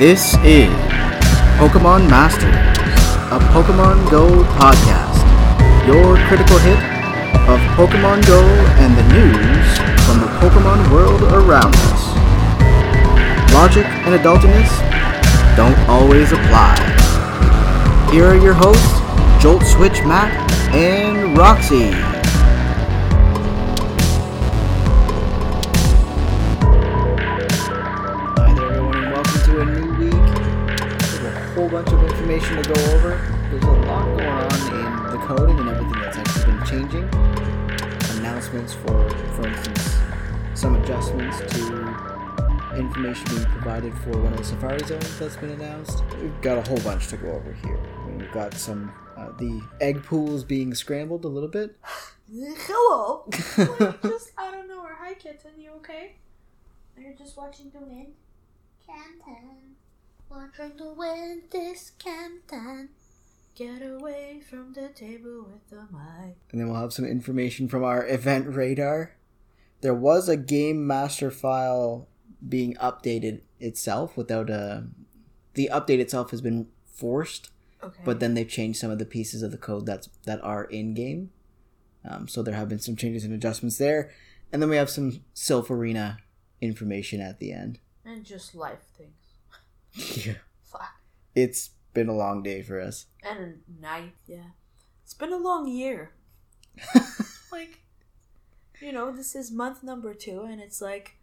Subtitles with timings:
[0.00, 0.70] This is
[1.60, 5.20] Pokemon Master, a Pokemon Go podcast.
[5.86, 6.78] Your critical hit
[7.46, 8.42] of Pokemon Go
[8.80, 13.52] and the news from the Pokemon world around us.
[13.52, 14.70] Logic and adultiness
[15.54, 16.78] don't always apply.
[18.10, 19.00] Here are your hosts,
[19.42, 20.32] Jolt Switch Matt
[20.74, 22.09] and Roxy.
[32.40, 33.48] Information to go over.
[33.50, 37.08] There's a lot going on in the coding and everything that's actually been changing.
[38.18, 39.98] Announcements for, for instance,
[40.54, 46.02] some adjustments to information being provided for one of the Safari zones that's been announced.
[46.20, 47.78] We've got a whole bunch to go over here.
[47.78, 51.76] I mean, We've got some uh, the egg pools being scrambled a little bit.
[52.32, 53.24] Hello.
[53.26, 54.86] Like, just I don't know.
[55.00, 55.50] Hi, kitten.
[55.58, 56.14] You okay?
[56.96, 58.12] Are you just watching the wind?
[58.86, 59.69] Canton,
[60.30, 61.42] watching the wind.
[61.50, 62.90] This Canton.
[63.56, 66.36] Get away from the table with the mic.
[66.50, 69.16] And then we'll have some information from our event radar.
[69.82, 72.08] There was a game master file
[72.48, 74.86] being updated itself without a.
[75.54, 77.50] The update itself has been forced,
[77.82, 78.00] Okay.
[78.04, 80.94] but then they've changed some of the pieces of the code that's that are in
[80.94, 81.30] game.
[82.08, 84.10] Um, so there have been some changes and adjustments there,
[84.52, 86.18] and then we have some Silph Arena
[86.62, 87.78] information at the end.
[88.04, 89.19] and just life things.
[90.26, 91.00] yeah, Fuck.
[91.34, 93.06] it's been a long day for us.
[93.22, 93.38] And
[93.68, 94.14] a night.
[94.26, 94.50] Yeah.
[95.04, 96.12] It's been a long year.
[97.52, 97.80] like,
[98.80, 101.16] you know, this is month number two, and it's like,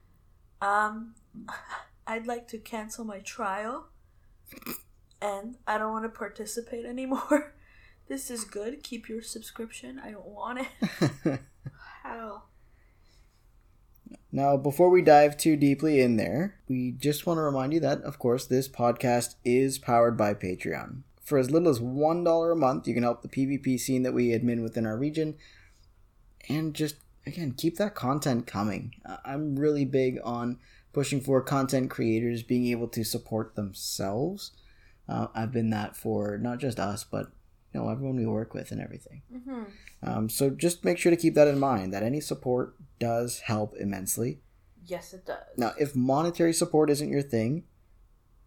[0.62, 1.16] um,
[2.08, 3.88] I'd like to cancel my trial,
[5.22, 7.54] and I don't want to participate anymore.
[8.08, 8.84] This is good.
[8.84, 10.00] Keep your subscription.
[10.00, 11.40] I don't want it.
[12.04, 12.44] How?
[14.32, 18.02] Now, before we dive too deeply in there, we just want to remind you that,
[18.02, 21.04] of course, this podcast is powered by Patreon.
[21.24, 24.30] For as little as $1 a month, you can help the PvP scene that we
[24.30, 25.36] admin within our region
[26.50, 26.96] and just,
[27.26, 28.96] again, keep that content coming.
[29.26, 30.60] I'm really big on
[30.94, 34.52] pushing for content creators being able to support themselves.
[35.08, 37.28] Uh, I've been that for not just us, but
[37.74, 39.22] you know everyone we work with and everything.
[39.34, 39.64] Mm-hmm.
[40.04, 43.74] Um, so just make sure to keep that in mind that any support does help
[43.80, 44.40] immensely.
[44.86, 45.44] Yes, it does.
[45.58, 47.64] Now, if monetary support isn't your thing,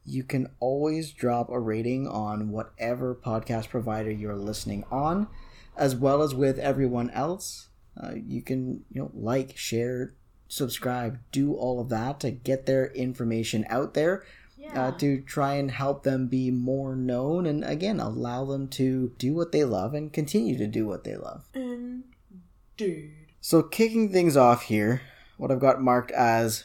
[0.04, 5.28] you can always drop a rating on whatever podcast provider you're listening on,
[5.76, 7.68] as well as with everyone else.
[8.00, 10.14] Uh, you can, you know, like, share,
[10.48, 14.24] subscribe, do all of that to get their information out there
[14.60, 14.88] yeah.
[14.88, 19.34] uh, to try and help them be more known and again allow them to do
[19.34, 21.44] what they love and continue to do what they love.
[21.54, 23.15] Indeed.
[23.41, 25.00] So, kicking things off here,
[25.38, 26.65] what I've got marked as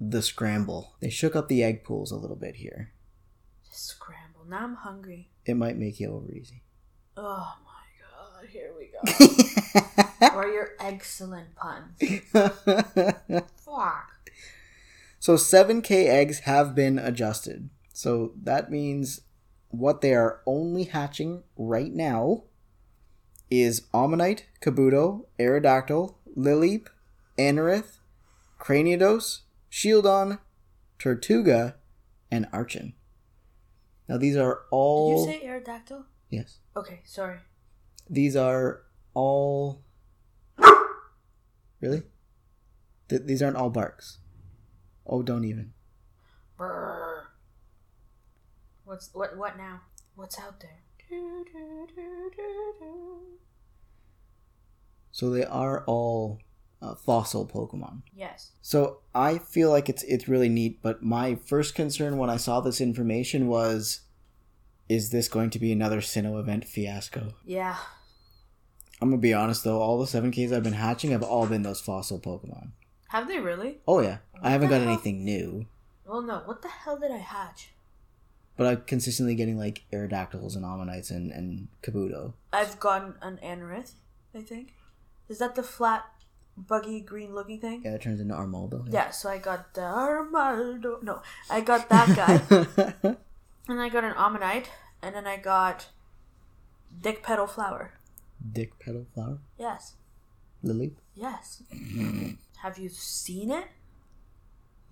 [0.00, 0.94] the scramble.
[1.00, 2.92] They shook up the egg pools a little bit here.
[3.70, 4.44] Scramble.
[4.48, 5.30] Now I'm hungry.
[5.46, 6.62] It might make you over easy.
[7.16, 7.70] Oh my
[8.00, 8.48] god.
[8.48, 9.00] Here we go.
[10.34, 11.98] or your excellent puns.
[13.64, 14.19] Fuck.
[15.20, 17.70] So, 7k eggs have been adjusted.
[17.92, 19.20] So, that means
[19.68, 22.44] what they are only hatching right now
[23.50, 26.88] is Omanyte, Kabuto, Aerodactyl, Lileep,
[27.38, 27.98] Anorith,
[28.60, 30.38] Cranidos, Shieldon,
[30.98, 31.74] Tirtouga,
[32.30, 32.94] and Archen.
[34.08, 35.24] Now these are all.
[35.24, 36.04] Did you say Aerodactyl?
[36.30, 36.58] yes.
[36.76, 37.38] Okay, sorry.
[38.08, 38.82] These are
[39.14, 39.82] all
[41.80, 42.02] really.
[43.08, 44.18] Th- these aren't all barks.
[45.10, 45.72] Oh, don't even.
[46.56, 47.26] Brr.
[48.84, 49.36] What's what?
[49.36, 49.80] What now?
[50.14, 50.78] What's out there?
[51.08, 53.16] Do, do, do, do, do.
[55.10, 56.38] So they are all
[56.80, 58.02] uh, fossil Pokemon.
[58.14, 58.52] Yes.
[58.62, 62.60] So I feel like it's it's really neat, but my first concern when I saw
[62.60, 64.02] this information was
[64.88, 67.34] is this going to be another Sinnoh event fiasco?
[67.44, 67.76] Yeah.
[69.00, 71.80] I'm gonna be honest though, all the 7Ks I've been hatching have all been those
[71.80, 72.70] fossil Pokemon.
[73.10, 73.78] Have they really?
[73.88, 74.18] Oh yeah.
[74.40, 74.88] I haven't got hell?
[74.88, 75.66] anything new.
[76.06, 76.42] Well, no.
[76.44, 77.70] What the hell did I hatch?
[78.56, 82.34] But I'm consistently getting like Aerodactyls and Omanytes and, and Kabuto.
[82.52, 83.94] I've gotten an Anorith.
[84.32, 84.74] I think.
[85.28, 86.04] Is that the flat,
[86.56, 87.82] buggy, green-looking thing?
[87.84, 88.86] Yeah, it turns into Armaldo.
[88.92, 89.10] Yeah.
[89.10, 91.02] So I got the Armaldo.
[91.02, 91.20] No,
[91.50, 93.16] I got that guy.
[93.68, 94.66] and I got an Omanyte,
[95.02, 95.88] and then I got
[97.00, 97.94] Dick Petal Flower.
[98.52, 99.38] Dick Petal Flower?
[99.58, 99.94] Yes.
[100.62, 100.94] Lily?
[101.16, 101.64] Yes.
[102.62, 103.66] Have you seen it?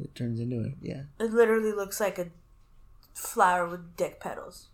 [0.00, 1.02] It turns into it, yeah.
[1.18, 2.28] It literally looks like a
[3.14, 4.68] flower with dick petals.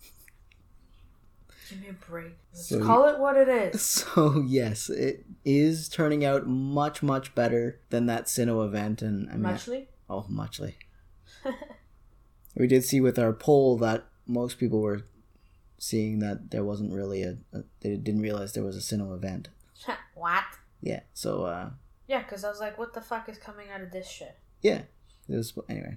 [1.70, 2.32] Give me a break.
[2.52, 3.80] Let's So call it what it is.
[4.14, 9.32] So yes, it is turning out much much better than that Sinnoh event, and I
[9.34, 9.88] mean, Muchly?
[10.08, 10.76] oh muchly.
[12.56, 15.02] We did see with our poll that most people were
[15.76, 19.48] seeing that there wasn't really a, a they didn't realize there was a Sinnoh event.
[20.14, 20.44] what?
[20.80, 21.00] Yeah.
[21.14, 21.70] So uh
[22.06, 24.36] Yeah, because I was like, what the fuck is coming out of this shit?
[24.62, 24.82] yeah.
[25.26, 25.96] It was anyway.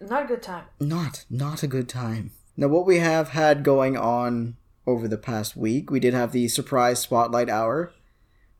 [0.00, 0.64] Not a good time.
[0.80, 2.32] Not not a good time.
[2.56, 4.56] Now what we have had going on
[4.88, 7.92] over the past week, we did have the surprise spotlight hour.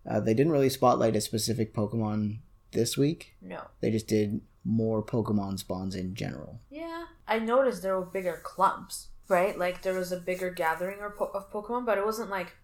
[0.09, 2.39] Uh, they didn't really spotlight a specific Pokemon
[2.71, 3.35] this week.
[3.43, 3.63] No.
[3.81, 6.61] They just did more Pokemon spawns in general.
[6.71, 7.07] Yeah.
[7.27, 9.59] I noticed there were bigger clumps, right?
[9.59, 12.55] Like there was a bigger gathering or po- of Pokemon, but it wasn't like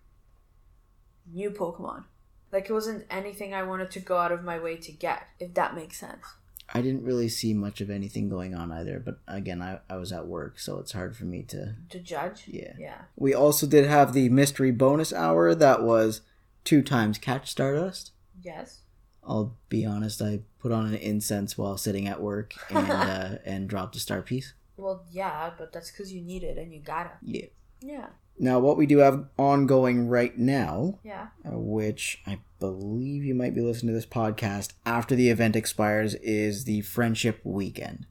[1.32, 2.04] new Pokemon.
[2.52, 5.54] Like it wasn't anything I wanted to go out of my way to get, if
[5.54, 6.24] that makes sense.
[6.72, 10.12] I didn't really see much of anything going on either, but again, I, I was
[10.12, 11.74] at work, so it's hard for me to.
[11.90, 12.44] To judge?
[12.46, 12.74] Yeah.
[12.78, 13.00] Yeah.
[13.16, 16.20] We also did have the mystery bonus hour that was
[16.64, 18.12] two times catch Stardust.
[18.40, 18.80] Yes.
[19.24, 23.68] I'll be honest, I put on an incense while sitting at work and uh, and
[23.68, 24.54] dropped a star piece.
[24.76, 27.12] Well, yeah, but that's because you need it and you gotta.
[27.22, 27.46] Yeah.
[27.80, 28.06] Yeah.
[28.42, 31.28] Now, what we do have ongoing right now, Yeah.
[31.44, 36.14] uh, which I believe you might be listening to this podcast after the event expires,
[36.14, 38.06] is the Friendship Weekend.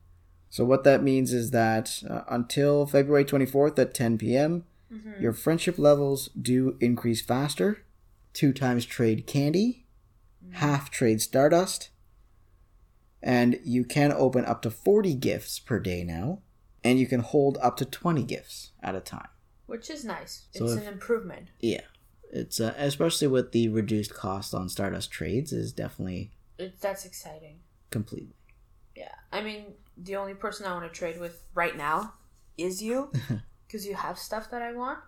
[0.51, 5.21] So, what that means is that uh, until February 24th at 10 p.m., Mm-hmm.
[5.21, 7.83] your friendship levels do increase faster.
[8.33, 9.85] Two times trade candy,
[10.53, 11.89] half trade stardust,
[13.21, 16.39] and you can open up to 40 gifts per day now,
[16.83, 19.27] and you can hold up to 20 gifts at a time.
[19.69, 20.47] Which is nice.
[20.55, 21.47] So it's if- an improvement.
[21.59, 21.81] Yeah.
[22.31, 27.59] It's uh, especially with the reduced cost on Stardust trades is definitely It, that's exciting.
[27.89, 28.35] completely.
[28.95, 29.15] Yeah.
[29.31, 32.13] I mean, the only person I want to trade with right now
[32.57, 33.11] is you
[33.67, 34.99] because you have stuff that I want.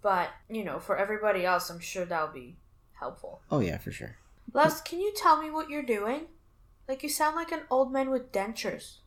[0.00, 2.56] But, you know, for everybody else, I'm sure that'll be
[2.92, 3.40] helpful.
[3.50, 4.16] Oh yeah, for sure.
[4.52, 6.26] Les, can you tell me what you're doing?
[6.86, 8.98] Like, you sound like an old man with dentures.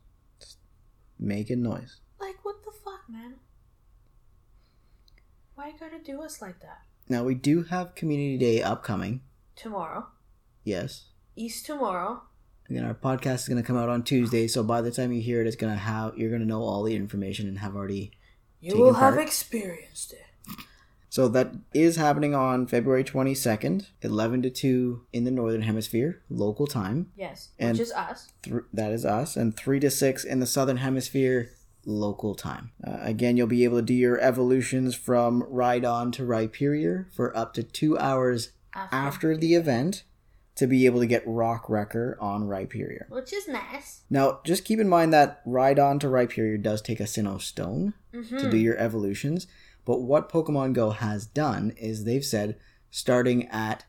[1.18, 2.00] Making noise.
[2.20, 3.36] Like, what the fuck, man?
[5.58, 6.82] Why you gotta do us like that?
[7.08, 9.22] Now we do have Community Day upcoming.
[9.56, 10.06] Tomorrow.
[10.62, 11.06] Yes.
[11.34, 12.22] East tomorrow.
[12.70, 15.40] Again, our podcast is gonna come out on Tuesday, so by the time you hear
[15.40, 18.12] it, it's gonna have you're gonna know all the information and have already.
[18.60, 19.26] You will have part.
[19.26, 20.26] experienced it.
[21.08, 26.22] So that is happening on February twenty second, eleven to two in the Northern Hemisphere,
[26.30, 27.10] local time.
[27.16, 27.48] Yes.
[27.58, 28.28] And- which is us.
[28.42, 31.50] Th- that is us, and three to six in the Southern Hemisphere,
[31.88, 32.70] local time.
[32.86, 37.54] Uh, again, you'll be able to do your evolutions from Rhydon to Rhyperior for up
[37.54, 40.04] to two hours after the event
[40.56, 43.08] to be able to get Rock Wrecker on Rhyperior.
[43.10, 44.02] Which is nice.
[44.10, 48.38] Now, just keep in mind that Rhydon to Rhyperior does take a Sinnoh Stone Mm-hmm.
[48.38, 49.46] to do your evolutions,
[49.84, 52.56] but what Pokemon Go has done is they've said
[52.90, 53.84] starting at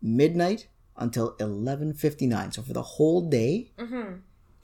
[0.00, 2.54] midnight until 11:59.
[2.54, 4.14] So for the whole day, Mm-hmm.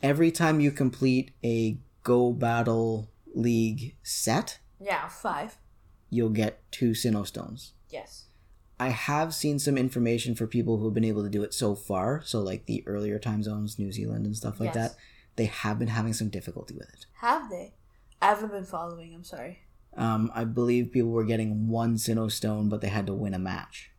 [0.02, 5.58] every time you complete a Go Battle League set, Yeah, five.
[6.08, 7.74] you'll get two Sinnoh Stones.
[7.90, 8.24] Yes.
[8.80, 12.22] I have seen some information for people who've been able to do it so far,
[12.24, 14.92] so like the earlier time zones, New Zealand and stuff like Yes.
[14.92, 14.96] that,
[15.36, 17.04] they have been having some difficulty with it.
[17.20, 17.74] Have they?
[18.22, 19.58] I haven't been following, I'm sorry.
[19.94, 23.38] Um, I believe people were getting one Sinnoh Stone, but they had to win a
[23.38, 23.90] match.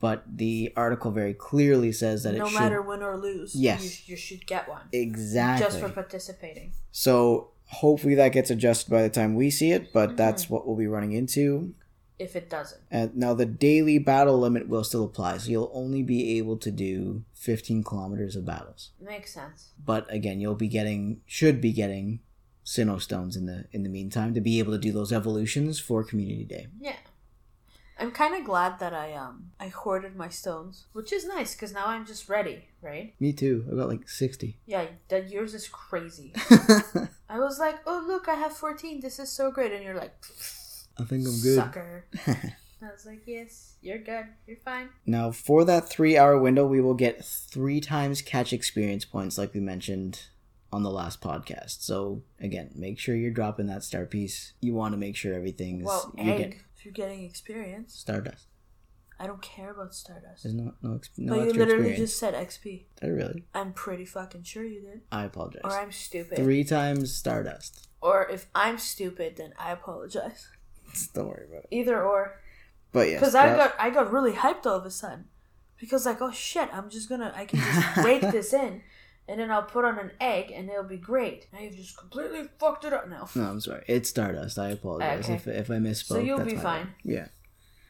[0.00, 4.08] But the article very clearly says that it no should matter win or lose, Yes.
[4.08, 4.82] you, you should get one.
[4.92, 5.66] exactly.
[5.66, 6.72] Just for participating.
[6.90, 10.16] So hopefully that gets adjusted by the time we see it, but Mm-hmm.
[10.16, 11.74] that's what we'll be running into.
[12.18, 12.80] If it doesn't.
[12.90, 16.70] And now the daily battle limit will still apply, so you'll only be able to
[16.70, 18.90] do 15 kilometers of battles.
[19.00, 19.70] Makes sense.
[19.82, 22.20] But again, you'll be getting should be getting
[22.64, 26.04] Sinnoh stones in the in the meantime to be able to do those evolutions for
[26.04, 26.66] Community Day.
[26.78, 26.96] Yeah.
[28.00, 31.72] I'm kind of glad that I um I hoarded my stones, which is nice because
[31.72, 33.14] now I'm just ready, right?
[33.20, 33.66] Me too.
[33.70, 34.58] I got like 60.
[34.66, 36.32] Yeah, that yours is crazy.
[37.28, 39.00] I was like, oh look, I have 14.
[39.00, 40.14] This is so great, and you're like,
[40.98, 41.56] I think I'm good.
[41.56, 42.06] sucker.
[42.82, 44.88] I was like, yes, you're good, you're fine.
[45.04, 49.52] Now, for that three hour window, we will get three times catch experience points, like
[49.52, 50.28] we mentioned
[50.72, 51.82] on the last podcast.
[51.82, 54.54] So, again, make sure you're dropping that star piece.
[54.60, 55.84] You want to make sure everything's.
[55.84, 56.38] Well, you egg.
[56.38, 58.46] get you're getting experience, Stardust.
[59.18, 60.44] I don't care about Stardust.
[60.44, 61.98] There's no, no, ex- no but you literally experience.
[61.98, 62.84] just said XP.
[62.96, 63.44] Did uh, I really?
[63.54, 65.02] I'm pretty fucking sure you did.
[65.12, 65.60] I apologize.
[65.62, 66.36] Or I'm stupid.
[66.36, 67.88] Three times Stardust.
[68.00, 70.48] Or if I'm stupid, then I apologize.
[71.14, 71.68] Don't worry about it.
[71.70, 72.40] Either or.
[72.92, 73.20] But yes.
[73.20, 75.26] Because I got I got really hyped all of a sudden.
[75.78, 78.80] Because like, oh shit, I'm just gonna I can just break this in
[79.30, 81.46] and then I'll put on an egg and it'll be great.
[81.52, 83.28] Now you've just completely fucked it up now.
[83.36, 83.84] No, I'm sorry.
[83.86, 84.58] It's Stardust.
[84.58, 85.34] I apologize Okay.
[85.34, 86.06] if, if I misspoke.
[86.08, 86.86] So you'll be fine.
[86.86, 86.94] bad.
[87.04, 87.26] Yeah.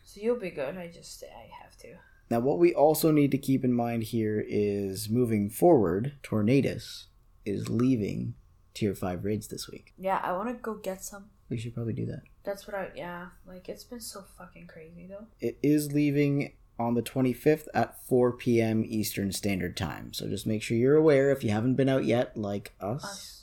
[0.04, 0.76] So you'll be good.
[0.76, 1.94] I just I have to.
[2.30, 7.06] Now, what we also need to keep in mind here is moving forward, Tornadus
[7.44, 8.34] is leaving
[8.74, 9.94] tier 5 raids this week.
[9.98, 11.30] Yeah, I want to go get some.
[11.48, 12.20] We should probably do that.
[12.44, 12.90] That's what I.
[12.94, 15.26] Yeah, like it's been so fucking crazy though.
[15.40, 18.84] It is leaving on the 25th at 4 p.m.
[18.86, 20.12] Eastern Standard Time.
[20.12, 23.04] So just make sure you're aware if you haven't been out yet, like us.
[23.04, 23.36] Us.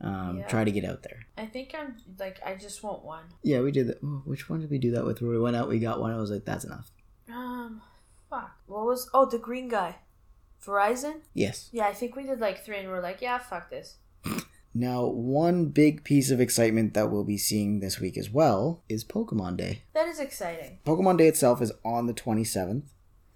[0.00, 0.46] Um, Yeah.
[0.46, 1.26] Try to get out there.
[1.36, 3.24] I think I'm like I just want one.
[3.42, 3.98] Yeah, we did that.
[4.02, 5.20] oh, which one did we do that with?
[5.20, 6.10] Where we went out, we got one.
[6.12, 6.90] I was like, that's enough.
[7.30, 7.82] Um,
[8.30, 8.56] fuck.
[8.66, 9.10] What was?
[9.12, 9.96] Oh, the green guy.
[10.64, 11.20] Virizion.
[11.34, 11.68] Yes.
[11.72, 13.96] Yeah, I think we did like three, and we're like, yeah, fuck this.
[14.72, 19.04] Now, one big piece of excitement that we'll be seeing this week as well is
[19.04, 19.82] Pokemon Day.
[19.94, 20.78] That is exciting.
[20.86, 22.84] Pokemon Day itself is on the 27th.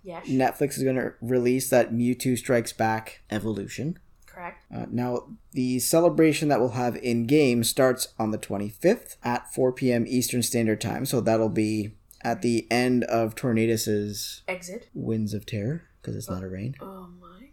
[0.05, 0.29] Yes.
[0.29, 3.99] Netflix is going to release that Mewtwo Strikes Back Evolution.
[4.26, 4.64] Correct.
[4.73, 9.73] Uh, now, the celebration that we'll have in game starts on the 25th at 4
[9.73, 10.05] p.m.
[10.07, 11.07] Eastern Standard Time.
[11.07, 14.88] So that'll be at the end of Tornadus's Exit.
[14.95, 16.75] Winds of Terror, because it's not a rain.
[16.81, 17.49] Oh my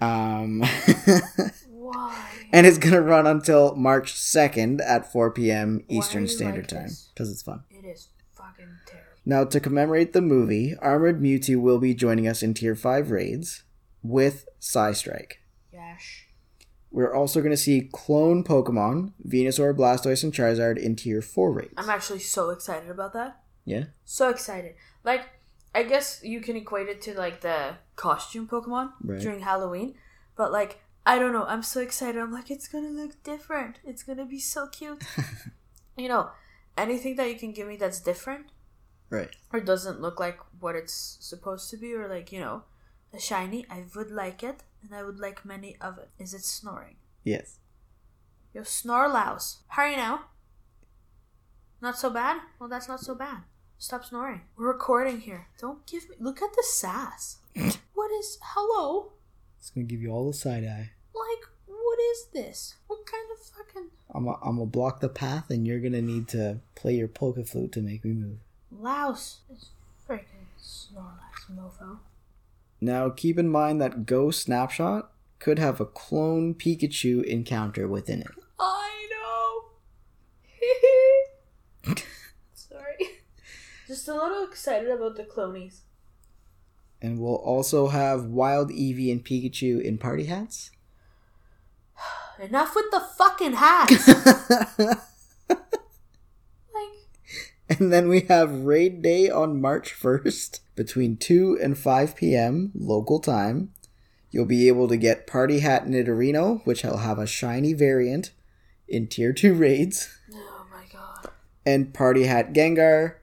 [0.00, 0.42] god.
[0.42, 0.62] Um,
[1.94, 2.24] Why?
[2.52, 5.84] and it's to run until March 2nd at 4 p.m.
[5.88, 7.64] Eastern Standard like Time, because it's fun.
[7.70, 9.04] It is fucking terrible.
[9.24, 13.62] Now, to commemorate the movie, Armored Mewtwo will be joining us in Tier 5 raids
[14.02, 15.32] with Psystrike.
[15.72, 16.28] Yash.
[16.90, 21.74] We're also going to see clone Pokemon, Venusaur, Blastoise, and Charizard in Tier 4 raids.
[21.76, 23.42] I'm actually so excited about that.
[23.66, 23.84] yeah?
[24.06, 24.74] So excited.
[25.04, 25.28] Like,
[25.74, 29.20] I guess you can equate it to like the costume Pokemon Right.
[29.20, 29.94] during Halloween,
[30.34, 31.44] but like I don't know.
[31.44, 32.20] I'm so excited.
[32.20, 33.80] I'm like, it's gonna look different.
[33.84, 35.02] It's gonna be so cute.
[35.96, 36.30] you know,
[36.76, 38.46] anything that you can give me that's different
[39.10, 39.34] Right.
[39.52, 42.64] or doesn't look like what it's supposed to be, or like you know,
[43.14, 43.64] a shiny.
[43.70, 46.10] I would like it, and I would like many of it.
[46.18, 46.96] Is it snoring?
[47.24, 47.58] Yes.
[48.54, 49.58] Yo, Snorlaus.
[49.68, 50.24] Hurry now.
[51.80, 52.40] Not so bad?
[52.58, 53.44] Well, that's not so bad.
[53.78, 54.42] Stop snoring.
[54.56, 55.46] We're recording here.
[55.60, 56.16] Don't give me.
[56.18, 57.38] Look at the sass.
[57.94, 58.38] what is.
[58.42, 59.12] Hello?
[59.58, 60.90] It's to give you all the side eye.
[61.14, 62.76] Like, what is this?
[62.86, 63.88] What kind of fucking.
[64.14, 67.44] I'm going I'm to block the path, and you're to need to play your Poke
[67.46, 68.38] Flute to make me move.
[68.70, 69.38] Louse?
[69.50, 69.70] This
[70.08, 71.98] freaking Snorlax mofo.
[72.80, 78.30] Now, keep in mind that Go Snapshot could have a clone Pikachu encounter within it.
[78.58, 79.08] I
[81.86, 81.94] know!
[82.54, 82.96] Sorry.
[83.86, 85.80] Just a little excited about the clonies.
[87.00, 90.70] And we'll also have Wild Eevee and Pikachu in party hats.
[92.40, 94.08] Enough with the fucking hats!
[96.74, 96.88] like.
[97.68, 102.72] And then we have Raid Day on March 1st between 2 and 5 p.m.
[102.74, 103.72] local time.
[104.30, 108.32] You'll be able to get Party Hat Nidorino, which will have a shiny variant
[108.86, 111.30] in Tier 2 raids, Oh my god.
[111.64, 113.16] and Party Hat Gengar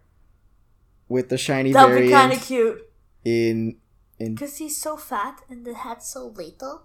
[1.07, 2.84] with the shiny That would be kind of cute.
[3.25, 3.77] In
[4.19, 6.83] in Because he's so fat and the hat's so little.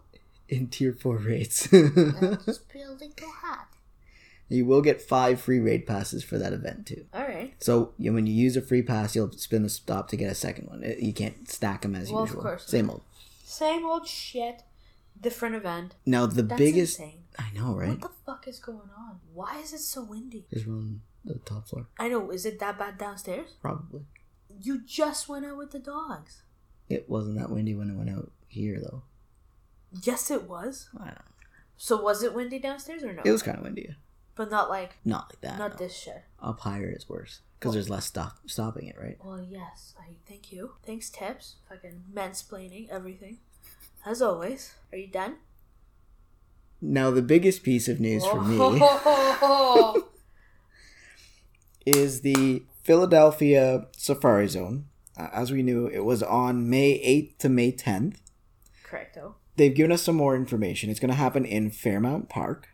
[0.49, 1.68] in Tier 4 raids.
[1.70, 3.68] Just be a little hat.
[4.49, 7.04] you will get 5 free raid passes for that event too.
[7.14, 7.54] Alright.
[7.62, 10.35] So you- when you use a free pass, you'll spin the stop to get a
[10.35, 10.82] second one.
[10.82, 12.42] It- You can't stack them as Well, of usual.
[12.42, 12.66] course.
[12.66, 13.02] Same old.
[13.44, 14.62] Same old shit.
[15.20, 15.94] Different event.
[16.04, 17.23] Now the That's biggest insane.
[17.38, 17.90] I know, right?
[17.90, 19.20] What the fuck is going on?
[19.32, 20.47] Why is it so windy?
[20.50, 23.50] Is on the top floor, I know, is it that bad downstairs?
[23.61, 24.02] probably.
[24.62, 26.42] You just went out with the dogs.
[26.88, 29.02] It wasn't that windy when I went out here, though.
[30.02, 30.88] Yes, it was.
[30.96, 31.22] I don't know.
[31.76, 33.22] So was it windy downstairs or no?
[33.24, 33.94] It was kind of windy.
[34.34, 35.58] but not like, Not like that.
[35.58, 35.76] not no.
[35.76, 36.22] this shit.
[36.42, 39.16] Up higher is worse because there's less stop stopping it, right?
[39.24, 39.94] Well, yes.
[39.98, 40.72] I thank you.
[40.84, 41.56] Thanks, tips.
[41.68, 43.38] Fucking mansplaining everything.
[44.04, 44.74] As always.
[44.92, 45.36] Are you done?
[46.82, 48.56] Now the biggest piece of news for me
[51.86, 54.87] is the Philadelphia Safari Zone.
[55.16, 58.16] Uh, as we knew, it was on May 8th to May 10th.
[58.84, 59.34] Correcto.
[59.56, 60.90] They've given us some more information.
[60.90, 62.68] It's going to happen in Fairmount Park.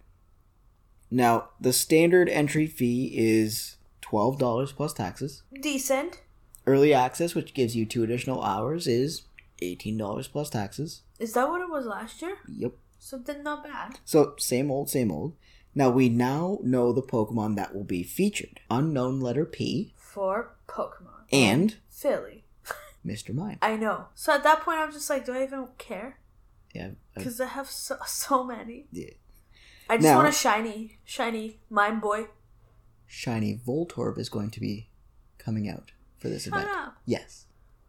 [1.11, 5.43] Now, the standard entry fee is $12 plus taxes.
[5.61, 6.23] Decent.
[6.67, 9.23] Early access, which gives you two additional hours, is
[9.63, 11.03] $18 plus taxes.
[11.19, 12.37] Is that what it was last year?
[12.49, 12.73] Yep.
[12.99, 14.01] So then not bad.
[14.05, 15.35] So, same old, same old.
[15.75, 21.25] Now, we now know the Pokemon that will be featured Unknown Letter P For Pokemon.
[21.31, 22.45] and Philly.
[23.07, 23.35] Mr.
[23.35, 23.59] Mime.
[23.61, 24.07] I know.
[24.15, 26.19] So at that point, I'm just like, do I even care?
[26.75, 26.93] Yeah.
[27.15, 28.87] Because I have so, so many.
[28.91, 29.11] yeah.
[29.91, 32.29] I just Now- want a shiny, shiny Mime Boy.
[33.07, 34.89] Shiny Voltorb is going to be
[35.39, 36.71] coming out for this Shut event.
[36.71, 36.97] up.
[37.05, 37.45] Yes.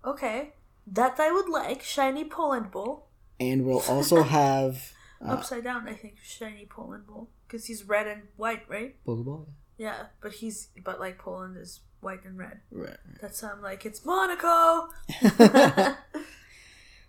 [0.05, 0.53] Okay.
[0.85, 1.81] That I would like.
[1.81, 3.07] Shiny Poland Bull.
[3.39, 4.91] And we'll also have
[5.25, 6.17] uh, Upside down, I think.
[6.21, 7.29] Shiny Poland Bull.
[7.47, 8.95] Because he's red and white, right?
[9.05, 9.45] Pokeball.
[9.77, 12.59] Yeah, but he's, but like Poland is white and red.
[12.71, 12.97] Right.
[13.21, 14.89] That's how I'm like, it's Monaco!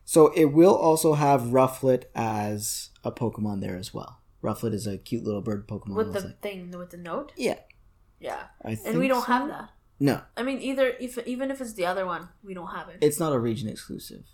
[0.09, 4.23] So it will also have Rufflet as a Pokemon there as well.
[4.43, 5.97] Rufflet is a cute little bird Pokemon.
[5.97, 6.41] with the like.
[6.41, 7.33] thing with the note.
[7.37, 7.59] Yeah,
[8.19, 9.33] Yeah, I think and we don't so.
[9.33, 9.69] have that.
[10.01, 12.97] No, I mean, either if even if it's the other one, we don't have it.
[13.03, 14.25] it's not a region exclusive,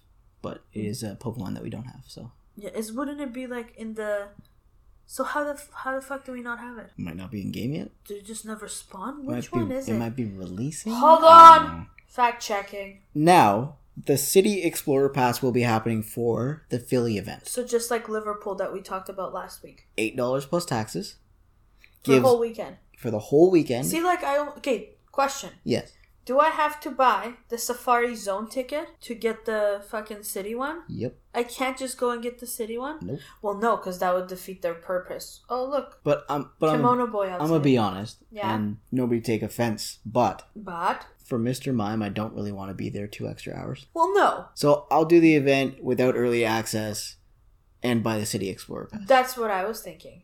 [0.42, 0.90] but it mm.
[0.90, 2.04] is a Pokemon that we don't have.
[2.06, 4.28] So yeah, is wouldn't it be like in the?
[5.06, 6.90] So how the f- how the fuck do we not have it?
[6.96, 7.90] it might not be in game yet.
[8.06, 9.25] Did it just never spawn?
[9.26, 9.92] Which be- one is it?
[9.92, 9.99] it?
[9.99, 10.92] might be releasing.
[10.92, 11.88] Hold on.
[12.06, 13.00] Fact checking.
[13.14, 17.46] Now the City Explorer Pass will be happening for the Philly event.
[17.46, 21.16] So just like Liverpool that we talked about last week Eight dollars plus taxes.
[22.02, 22.76] for the whole weekend.
[22.99, 23.87] for the whole weekend.
[23.87, 24.90] See, like I okay.
[25.12, 25.92] Question: yes.
[26.25, 30.83] Do I have to buy the Safari Zone ticket to get the fucking city one?
[30.88, 31.16] Yep.
[31.35, 32.99] I can't just go and get the city one.
[33.02, 33.19] Nope.
[33.43, 35.43] Well, no, because that would defeat their purpose.
[35.50, 37.43] Oh look, But um, but I'm, Kimono Boy outside.
[37.45, 38.54] I'm gonna be honest, Yeah.
[38.54, 41.75] and nobody take offense, but But for Mr.
[41.75, 43.87] Mime, I don't really want to be there two extra hours.
[43.95, 44.47] well, no.
[44.54, 47.16] So I'll do the event without early access
[47.83, 50.23] and buy the City Explorer Pass That's what I was thinking.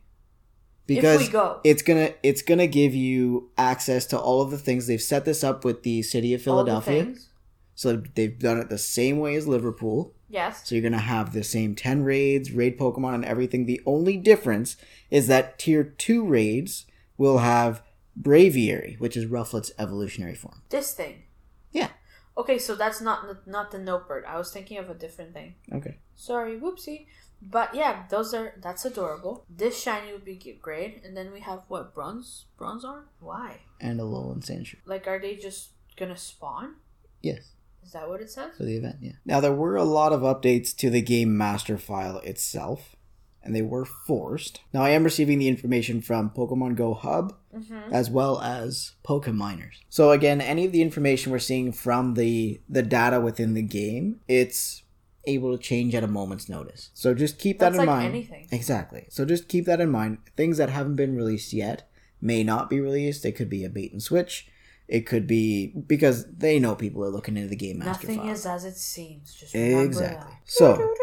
[0.95, 4.59] Because if we go, it's gonna it's gonna give you access to all of the
[4.59, 7.05] things they've set this up with the city of all the Philadelphia.
[7.05, 7.29] things.
[7.75, 10.13] So they've done it the same way as Liverpool.
[10.29, 10.69] Yes.
[10.69, 13.67] So you're gonna have the same ten raids, raid Pokemon, and everything.
[13.67, 14.77] The only difference
[15.11, 17.83] is that tier two raids will have
[18.21, 20.63] Braviary, which is Rufflet's evolutionary form.
[20.71, 21.23] This thing.
[21.73, 21.91] Yeah.
[22.37, 24.25] Okay, so that's not not the Notebird.
[24.25, 25.55] I was thinking of a different thing.
[25.73, 25.99] Okay.
[26.17, 27.07] Sorry, whoopsie.
[27.43, 29.45] But yeah, those are that's adorable.
[29.49, 33.05] This shiny would be great, and then we have what bronze Bronzor?
[33.21, 33.61] Why?
[33.81, 34.77] And a Alolan Sandshrew.
[34.85, 36.77] Like, are they just gonna spawn?
[37.23, 37.53] Yes.
[37.83, 38.57] Is that what it says?
[38.59, 39.13] For the event, yeah.
[39.25, 42.95] Now there were a lot of updates to the game master file itself,
[43.43, 44.61] and they were forced.
[44.75, 47.93] Now I am receiving the information from Pokemon Go Hub Mm-hmm.
[47.93, 49.81] as well as Pokeminers.
[49.89, 54.21] So again, any of the information we're seeing from the the data within the game,
[54.29, 54.85] it's
[55.25, 56.91] able to change at a moment's notice.
[56.95, 58.09] So just keep that in like mind.
[58.09, 58.49] anything.
[58.51, 59.07] Exactly.
[59.11, 60.19] So just keep that in mind.
[60.37, 61.89] Things that haven't been released yet
[62.21, 63.25] may not be released.
[63.25, 64.49] It could be a bait and switch.
[64.89, 68.33] It could be because they know people are looking into the game master Nothing file.
[68.33, 69.35] is as it seems.
[69.35, 70.17] Just Exactly.
[70.17, 70.41] that.
[70.45, 70.95] So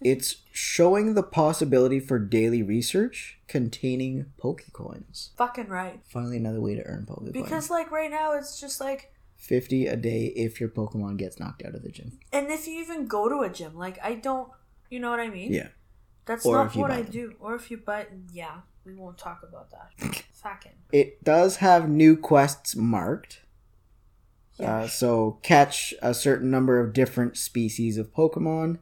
[0.00, 5.30] it's showing the possibility for daily research containing Pokecoins.
[5.36, 6.00] Fucking right.
[6.06, 7.32] Finally, another way to earn Pokecoins.
[7.32, 11.64] Because like right now, it's just like, 50 a day if your Pokemon gets knocked
[11.64, 12.18] out of the gym.
[12.32, 14.48] and if you even go to a gym, like I don't,
[14.90, 15.52] you know what I mean?
[15.52, 15.68] Yeah.
[16.24, 17.12] That's Or not what I them.
[17.12, 17.34] do.
[17.38, 20.24] Or if you buy, yeah, we won't talk about that.
[20.32, 20.72] Fucking.
[20.92, 23.42] It does have new quests marked.
[24.58, 24.76] Yeah.
[24.78, 28.78] Uh, so catch a certain number of different species of Pokemon.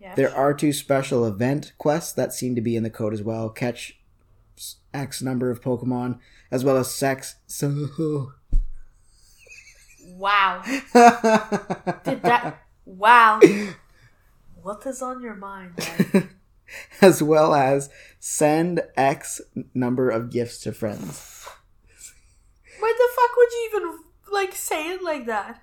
[0.00, 0.14] Yeah.
[0.14, 3.50] There are two special event quests that seem to be in the code as well.
[3.50, 3.98] Catch
[4.94, 6.18] X number of Pokemon,
[6.50, 7.34] as well as sex.
[7.46, 8.32] So.
[10.16, 10.62] Wow.
[10.64, 12.62] Did that?
[12.88, 13.40] Wow.
[14.62, 15.74] What is on your mind?
[17.00, 19.40] as well as send X
[19.74, 21.48] number of gifts to friends.
[22.78, 23.98] Why the fuck would you even
[24.32, 25.62] like say it like that?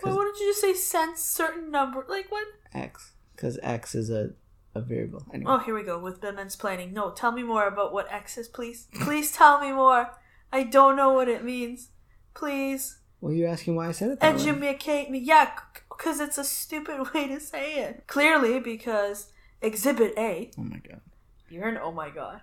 [0.00, 2.04] Why wouldn't you just say send certain number?
[2.08, 2.48] Like what?
[2.74, 4.30] X, because X is a,
[4.74, 5.24] a variable.
[5.32, 5.52] Anyway.
[5.52, 6.92] Oh, here we go with the planning.
[6.92, 8.88] No, tell me more about what X is, please.
[9.02, 10.10] Please tell me more.
[10.52, 11.90] I don't know what it means.
[12.34, 14.50] Please Well, you're asking why I said it that way.
[14.50, 15.18] educate me.
[15.18, 15.50] Yeah,
[15.88, 18.06] because it's a stupid way to say it.
[18.06, 19.32] Clearly, because
[19.62, 20.50] Exhibit A.
[20.58, 21.00] Oh my god.
[21.48, 22.42] You're an oh my god.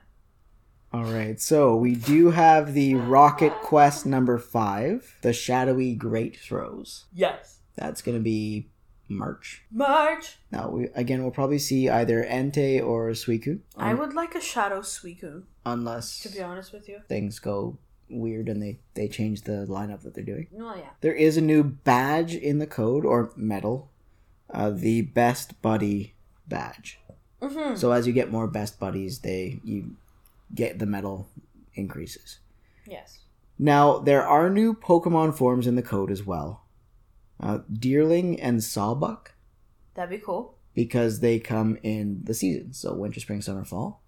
[0.91, 7.05] All right, so we do have the Rocket Quest number five, the Shadowy Great Throws.
[7.13, 7.59] Yes.
[7.75, 8.71] That's gonna be
[9.07, 9.61] March.
[9.71, 10.39] March.
[10.51, 13.59] Now, we again we'll probably see either Entei or Suicune.
[13.77, 15.43] I would like a Shadow Suicune.
[15.63, 17.01] unless to be honest with you.
[17.07, 17.77] things go
[18.11, 20.47] weird and they they change the lineup that they're doing.
[20.59, 20.89] Oh, yeah.
[21.01, 23.89] There is a new badge in the code or medal,
[24.49, 26.13] uh, the Best Buddy
[26.47, 26.99] badge.
[27.41, 27.75] Mm-hmm.
[27.75, 29.95] So as you get more Best Buddies, they you
[30.53, 31.27] get the medal
[31.73, 32.39] increases.
[32.85, 33.19] Yes.
[33.57, 36.63] Now there are new Pokemon forms in the code as well,
[37.39, 39.27] uh, Deerling and Sawsbuck,
[39.93, 40.55] That'd be cool.
[40.73, 44.00] because they come in the seasons, so winter, spring, summer, fall.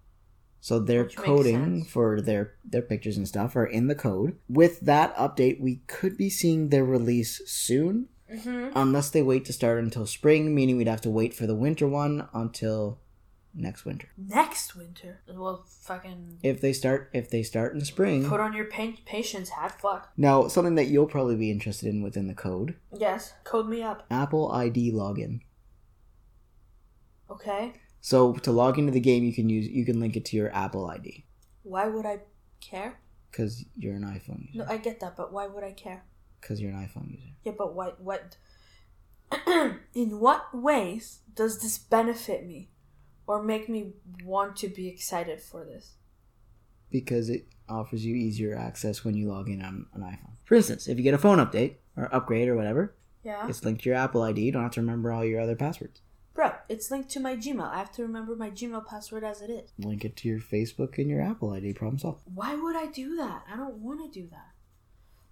[0.64, 4.38] So their Which coding for their their pictures and stuff are in the code.
[4.48, 8.70] With that update, we could be seeing their release soon, Mm-hmm.
[8.74, 11.86] unless they wait to start until spring, meaning we'd have to wait for the winter
[11.86, 12.98] one until
[13.54, 14.08] next winter.
[14.16, 15.20] Next winter.
[15.28, 18.26] Well, fucking If they start if they start in spring.
[18.26, 19.78] put on your pa- patience hat.
[19.78, 20.12] Fuck.
[20.16, 23.34] Now, something that you'll probably be interested in within the code, Yes.
[23.44, 24.06] Code me up.
[24.10, 25.40] Apple ID login.
[27.30, 27.74] Okay.
[28.06, 30.54] So to log into the game, you can use you can link it to your
[30.54, 31.24] Apple ID
[31.62, 32.18] Why would I
[32.60, 33.00] care?
[33.30, 34.58] because you're an iPhone user.
[34.58, 36.04] No, I get that, but why would I care?
[36.40, 37.30] Because you're an iPhone user.
[37.44, 38.00] Yeah, but what?
[38.00, 38.36] What?
[39.94, 42.68] In what ways does this benefit me?
[43.26, 45.94] or make me want to be excited for this?
[46.90, 50.34] because it offers you easier access when you log in on an iPhone.
[50.44, 53.48] For instance, if you get a phone update or upgrade or whatever, Yeah.
[53.48, 54.42] it's linked to your Apple ID.
[54.42, 56.02] You don't have to remember all your other passwords.
[56.34, 57.62] Bro, it's linked to my Gmail.
[57.70, 59.70] I have to remember my Gmail password as it is.
[59.78, 61.72] Link it to your Facebook and your Apple ID.
[61.74, 62.22] Problem solved.
[62.34, 63.44] Why would I do that?
[63.52, 64.48] I don't want to do that.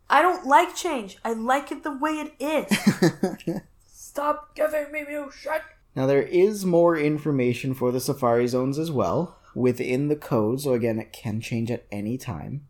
[0.08, 1.18] I don't like change.
[1.24, 3.60] I like it the way it is.
[3.86, 5.62] Stop giving me new shit.
[5.96, 10.60] now there is more information for the Safari zones as well within the code.
[10.60, 12.66] So again, it can change at any time.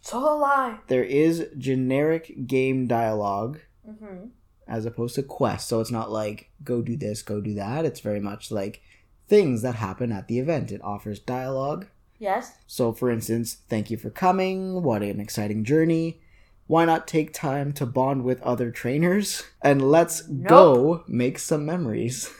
[0.00, 0.78] It's all a lie.
[0.88, 4.26] There is generic game dialogue Mm-hmm.
[4.66, 5.68] As opposed to quests.
[5.68, 7.84] So it's not like go do this, go do that.
[7.84, 8.82] It's very much like
[9.28, 10.72] things that happen at the event.
[10.72, 11.86] It offers dialogue.
[12.18, 12.52] Yes.
[12.66, 14.82] So, for instance, thank you for coming.
[14.82, 16.20] What an exciting journey.
[16.68, 19.42] Why not take time to bond with other trainers?
[19.60, 22.30] And let's go make some memories.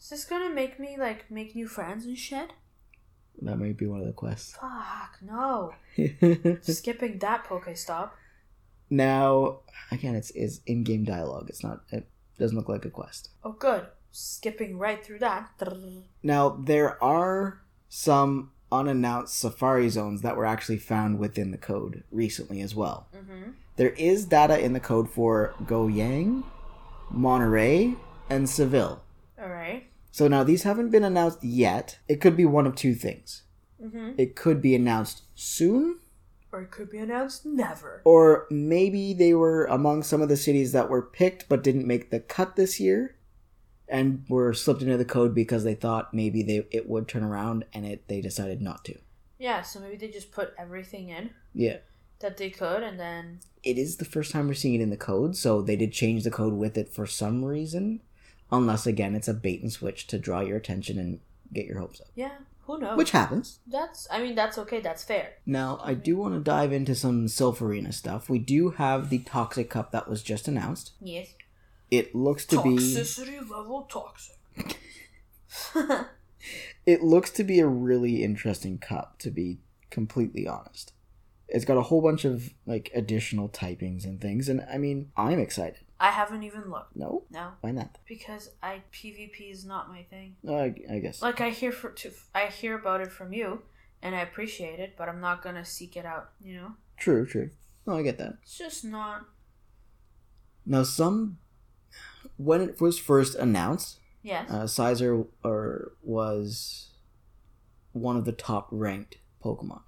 [0.00, 2.52] Is this gonna make me like make new friends and shit?
[3.42, 4.52] That might be one of the quests.
[4.52, 5.74] Fuck no.
[6.62, 8.10] Skipping that Pokestop.
[8.90, 11.46] Now, again, it's, it's in game dialogue.
[11.48, 13.30] It's not, it doesn't look like a quest.
[13.44, 13.86] Oh, good.
[14.10, 15.50] Skipping right through that.
[16.22, 22.60] Now, there are some unannounced safari zones that were actually found within the code recently
[22.60, 23.08] as well.
[23.14, 23.50] Mm-hmm.
[23.76, 26.42] There is data in the code for Goyang,
[27.10, 27.94] Monterey,
[28.28, 29.02] and Seville.
[29.40, 29.84] All right.
[30.10, 31.98] So now these haven't been announced yet.
[32.08, 33.42] It could be one of two things.
[33.82, 34.12] Mm-hmm.
[34.18, 36.00] It could be announced soon,
[36.58, 38.00] Or it could be announced never.
[38.04, 42.10] or maybe they were among some of the cities that were picked but didn't make
[42.10, 43.14] the cut this year
[43.88, 47.64] and were slipped into the code because they thought maybe they it would turn around
[47.72, 48.98] and it they decided not to.
[49.38, 51.76] Yeah, so maybe they just put everything in Yeah.
[52.18, 54.96] that they could, and then It is the first time we're seeing it in the
[54.96, 58.00] code, so they did change the code with it for some reason.
[58.50, 61.20] Unless again it's a bait and switch to draw your attention and
[61.52, 62.08] get your hopes up.
[62.16, 62.32] yeah,
[62.68, 62.98] who knows?
[62.98, 63.60] Which happens.
[63.66, 64.80] that's I mean that's okay.
[64.80, 65.32] That's fair.
[65.46, 68.28] Now, I do want to dive into some Silph Arena stuff.
[68.28, 70.92] We do have the Toxic Cup that was just announced.
[71.00, 71.34] Yes.
[71.90, 74.78] It looks to be Toxicity level toxic.
[76.86, 80.92] it looks to be a really interesting cup to be completely honest.
[81.48, 85.40] It's got a whole bunch of like additional typings and things and I mean, I'm
[85.40, 85.80] excited.
[86.00, 86.94] I haven't even looked.
[86.96, 87.24] No?
[87.30, 87.98] No, Why not?
[88.06, 90.36] because I PvP is not my thing.
[90.46, 91.20] Uh, I, I guess.
[91.22, 93.62] Like I hear for to I hear about it from you,
[94.02, 96.30] and I appreciate it, but I'm not gonna seek it out.
[96.40, 97.50] You know, True, true.
[97.86, 98.34] No, I get that.
[98.42, 99.26] it's just not.
[100.66, 101.38] Now, some
[102.36, 104.50] when it was first announced, Yes.
[104.50, 106.90] uh, Scizor or was
[107.92, 109.82] one of the top ranked Pokemon.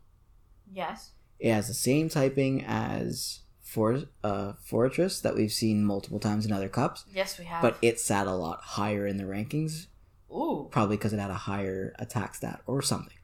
[0.73, 1.11] yes.
[1.38, 6.53] It has the same typing as For uh, Forretress that we've seen multiple times in
[6.53, 7.62] other cups, Yes, we have.
[7.62, 9.87] but it sat a lot higher in the rankings,
[10.35, 13.16] ooh, probably because it had a higher attack stat or something.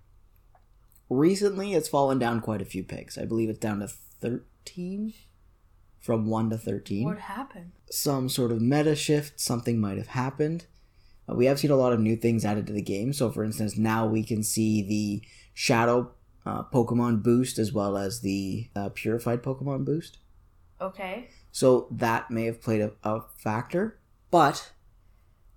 [1.08, 3.16] Recently, it's fallen down quite a few pegs.
[3.16, 5.14] I believe it's down to 13
[6.00, 7.72] from 1 to 13 what happened?
[7.90, 10.66] some sort of meta shift, something might have happened.
[11.28, 13.12] Uh, we have seen a lot of new things added to the game.
[13.12, 15.22] So, for instance, now we can see the
[15.54, 16.12] Shadow
[16.44, 20.18] uh, Pokemon boost as well as the uh, Purified Pokemon boost.
[20.80, 21.28] Okay.
[21.52, 23.98] So, that may have played a, a factor.
[24.30, 24.72] But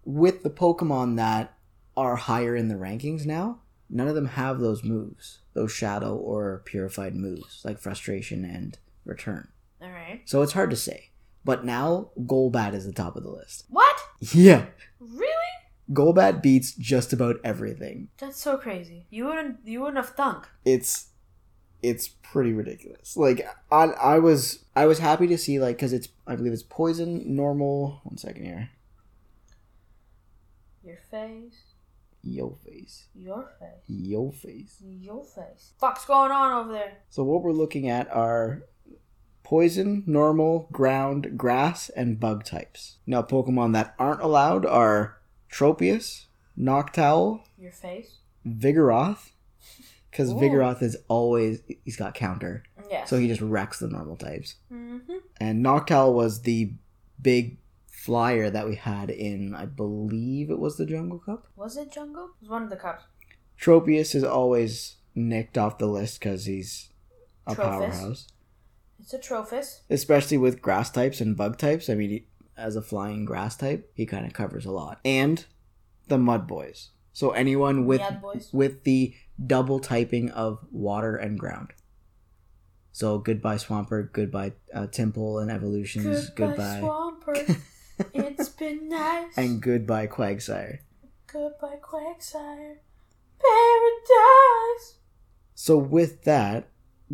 [0.05, 1.57] with the Pokemon that
[1.97, 6.61] are higher in the rankings now, none of them have those moves, those Shadow or
[6.65, 9.49] Purified moves, like Frustration and Return.
[9.81, 10.21] All right.
[10.25, 11.09] So, it's hard to say.
[11.43, 13.65] But now, Golbat is the top of the list.
[13.69, 13.97] What?
[14.21, 14.65] Yeah.
[14.99, 15.35] Really?
[15.91, 18.09] Golbat beats just about everything.
[18.19, 19.07] That's so crazy.
[19.09, 19.57] You wouldn't.
[19.65, 20.47] You wouldn't have thunk.
[20.63, 21.08] It's
[21.81, 23.15] it's pretty ridiculous.
[23.17, 26.63] Like I I was I was happy to see like cuz it's I believe it's
[26.63, 28.01] poison normal.
[28.03, 28.69] One second here.
[30.83, 31.73] Your face.
[32.21, 33.05] Yo face.
[33.13, 33.83] Your face.
[33.87, 34.81] Yo face.
[34.83, 35.73] Your face.
[35.79, 36.97] Fuck's going on over there?
[37.09, 38.63] So what we're looking at are
[39.43, 42.97] poison, normal, ground, grass and bug types.
[43.07, 45.17] Now Pokemon that aren't allowed are
[45.51, 46.25] Tropius,
[46.57, 48.17] Noctowl, Your face.
[48.47, 49.31] Vigoroth
[50.11, 52.63] cuz Vigoroth is always he's got counter.
[52.89, 53.09] Yes.
[53.09, 54.55] So he just wrecks the normal types.
[54.71, 55.17] Mm-hmm.
[55.39, 56.73] And Noctowl was the
[57.21, 61.47] big flyer that we had in, I believe it was the Jungle Cup.
[61.55, 62.25] Was it jungle?
[62.25, 63.03] It was one of the cups.
[63.59, 66.89] Tropius is always nicked off the list because he's
[67.45, 67.63] a Trophus.
[67.63, 68.27] powerhouse.
[68.99, 69.81] It's a Trophus.
[69.89, 71.89] Especially with grass types and bug types.
[71.89, 72.25] I mean, he,
[72.57, 74.99] as a flying grass type, he kind of covers a lot.
[75.03, 75.45] And
[76.07, 76.89] the Mud Boys.
[77.11, 78.01] So anyone with
[78.53, 79.13] with the
[79.45, 81.73] double typing of water and ground.
[82.91, 87.61] So goodbye Swampert, goodbye uh, Tympole and Evolutions, Goodbye, goodbye, Swampert.
[88.13, 89.37] it's been nice.
[89.37, 90.79] and goodbye Quagsire.
[91.31, 92.77] Goodbye, Quagsire.
[93.39, 94.95] Paradise.
[95.55, 96.67] So with that,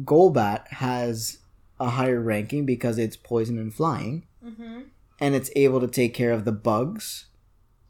[0.03, 1.39] Golbat has
[1.79, 4.81] a higher ranking because it's poison and flying, Mm-hmm.
[5.19, 7.25] and it's able to take care of the bugs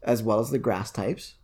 [0.02, 1.34] as well as the grass types.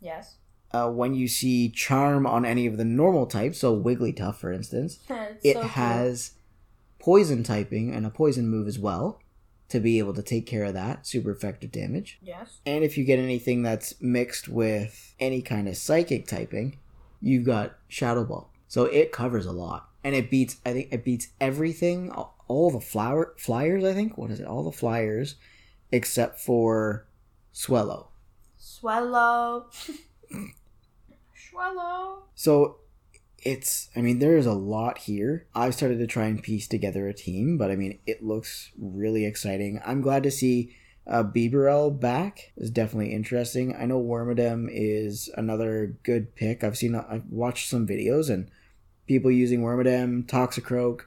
[0.00, 0.36] Yes.
[0.76, 4.98] Uh, when you see charm on any of the normal types, so Wigglytuff, for instance,
[5.42, 5.68] it so cool.
[5.70, 6.32] has
[6.98, 9.20] poison typing and a poison move as well
[9.68, 12.18] to be able to take care of that super effective damage.
[12.22, 12.60] Yes.
[12.66, 16.78] And if you get anything that's mixed with any kind of psychic typing,
[17.20, 18.50] you've got Shadow Ball.
[18.68, 19.88] So it covers a lot.
[20.04, 24.16] And it beats I think it beats everything all- the flower flyers, I think.
[24.16, 24.46] What is it?
[24.46, 25.34] All the flyers
[25.90, 27.06] except for
[27.52, 28.10] Swellow.
[28.56, 29.66] Swallow.
[32.34, 32.76] So
[33.38, 35.46] it's I mean there's a lot here.
[35.54, 39.24] I've started to try and piece together a team, but I mean it looks really
[39.24, 39.80] exciting.
[39.84, 41.22] I'm glad to see uh,
[41.90, 43.74] back is definitely interesting.
[43.76, 46.64] I know Wormadam is another good pick.
[46.64, 48.50] I've seen I've watched some videos and
[49.06, 51.02] people using Wormadam, Toxicroak,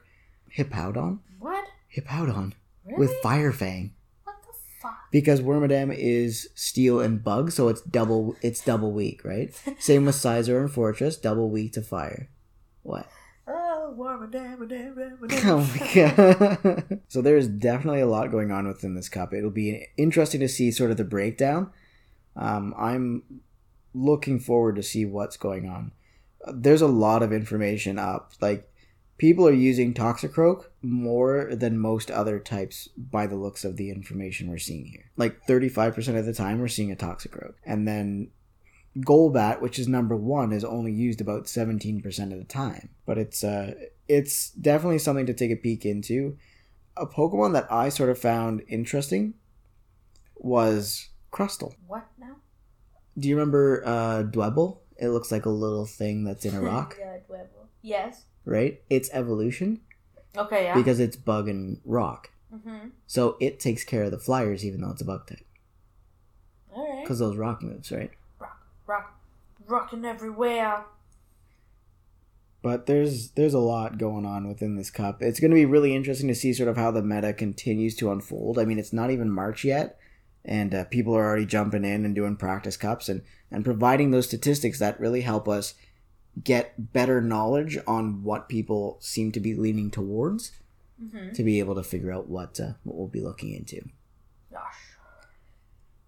[0.56, 1.64] Hippowdon, What?
[1.94, 2.54] Hippowdon
[2.86, 2.98] Really?
[2.98, 3.99] with Fire Fang what the
[4.80, 4.98] fuck?
[5.10, 9.54] because Wormadam is steel and bug, so it's double it's double weak, right?
[9.78, 12.28] Same with Scizor and Forretress, double weak to fire.
[12.82, 13.06] What?
[13.46, 13.94] Oh,
[15.44, 17.00] Oh my god.
[17.08, 19.34] so there's definitely a lot going on within this cup.
[19.34, 21.70] It'll be interesting to see sort of the breakdown.
[22.36, 23.22] Um, I'm
[23.92, 25.92] looking forward to see what's going on.
[26.54, 28.32] There's a lot of information up.
[28.40, 28.69] Like
[29.20, 34.48] people are using Toxicroak more than most other types by the looks of the information
[34.48, 35.10] we're seeing here.
[35.18, 37.52] Like 35% of the time we're seeing a Toxicroak.
[37.62, 38.30] And then
[38.96, 42.02] Golbat, which is number one, is only used about 17%
[42.32, 42.88] of the time.
[43.04, 43.74] But it's uh
[44.08, 46.38] it's definitely something to take a peek into.
[46.96, 49.34] A Pokemon that I sort of found interesting
[50.36, 51.74] was Crustle.
[51.86, 52.36] What now?
[53.18, 54.78] Do you remember uh Dwebble?
[54.96, 57.68] It looks like a little thing that's in a rock, yeah, Dwebble.
[57.82, 58.24] Yes.
[58.50, 58.82] Right?
[58.90, 59.80] It's evolution
[60.36, 60.74] Okay, yeah.
[60.74, 62.30] because it's bug and rock.
[62.54, 62.88] mm-hmm.
[63.06, 65.46] So it takes care of the flyers even though it's a bug type.
[66.72, 67.04] Alright.
[67.04, 68.10] Because those rock moves, right?
[68.38, 69.20] Rock, rock,
[69.66, 70.84] rocking everywhere.
[72.62, 75.22] But there's there's a lot going on within this cup.
[75.22, 78.12] It's going to be really interesting to see sort of how the meta continues to
[78.12, 78.58] unfold.
[78.58, 79.98] I mean, it's not even March yet,
[80.44, 84.26] and uh, people are already jumping in and doing practice cups and and providing those
[84.26, 85.74] statistics that really help us
[86.42, 90.52] get better knowledge on what people seem to be leaning towards
[91.02, 91.32] Mm-hmm.
[91.32, 93.80] to be able to figure out what uh, what we'll be looking into.
[94.52, 94.76] Gosh.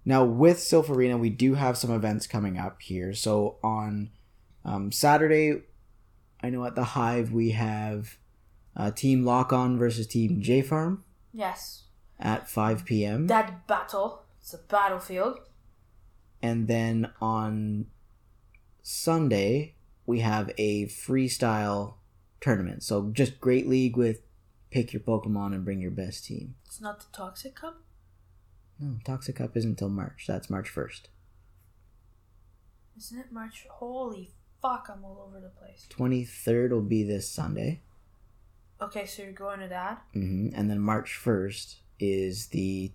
[0.05, 3.15] Now, with Silph Arena, we do have some events coming up here.
[3.15, 4.11] So on
[4.67, 5.63] um, Saturday,
[6.43, 8.19] I know at the Hive we have
[8.77, 11.85] uh, Team Lock On versus Team J Farm Yes.
[12.21, 13.29] at 5 p.m.
[13.29, 14.25] That battle.
[14.43, 15.39] It's a battlefield.
[16.43, 17.87] and then on
[18.83, 19.75] Sunday,
[20.07, 21.95] we have a freestyle
[22.41, 22.83] tournament.
[22.83, 24.21] So just Great League with
[24.71, 26.55] pick your Pokemon and bring your best team.
[26.67, 27.83] It's not the Toxic Cup?
[28.81, 30.25] No, Toxic Cup isn't until March.
[30.27, 31.03] That's March 1st.
[32.97, 33.67] Isn't it March?
[33.71, 35.87] Holy fuck, I'm all over the place.
[35.91, 37.81] 23rd will be this Sunday.
[38.81, 40.03] Okay, so you're going to that?
[40.13, 42.93] hmm And then March 1st is the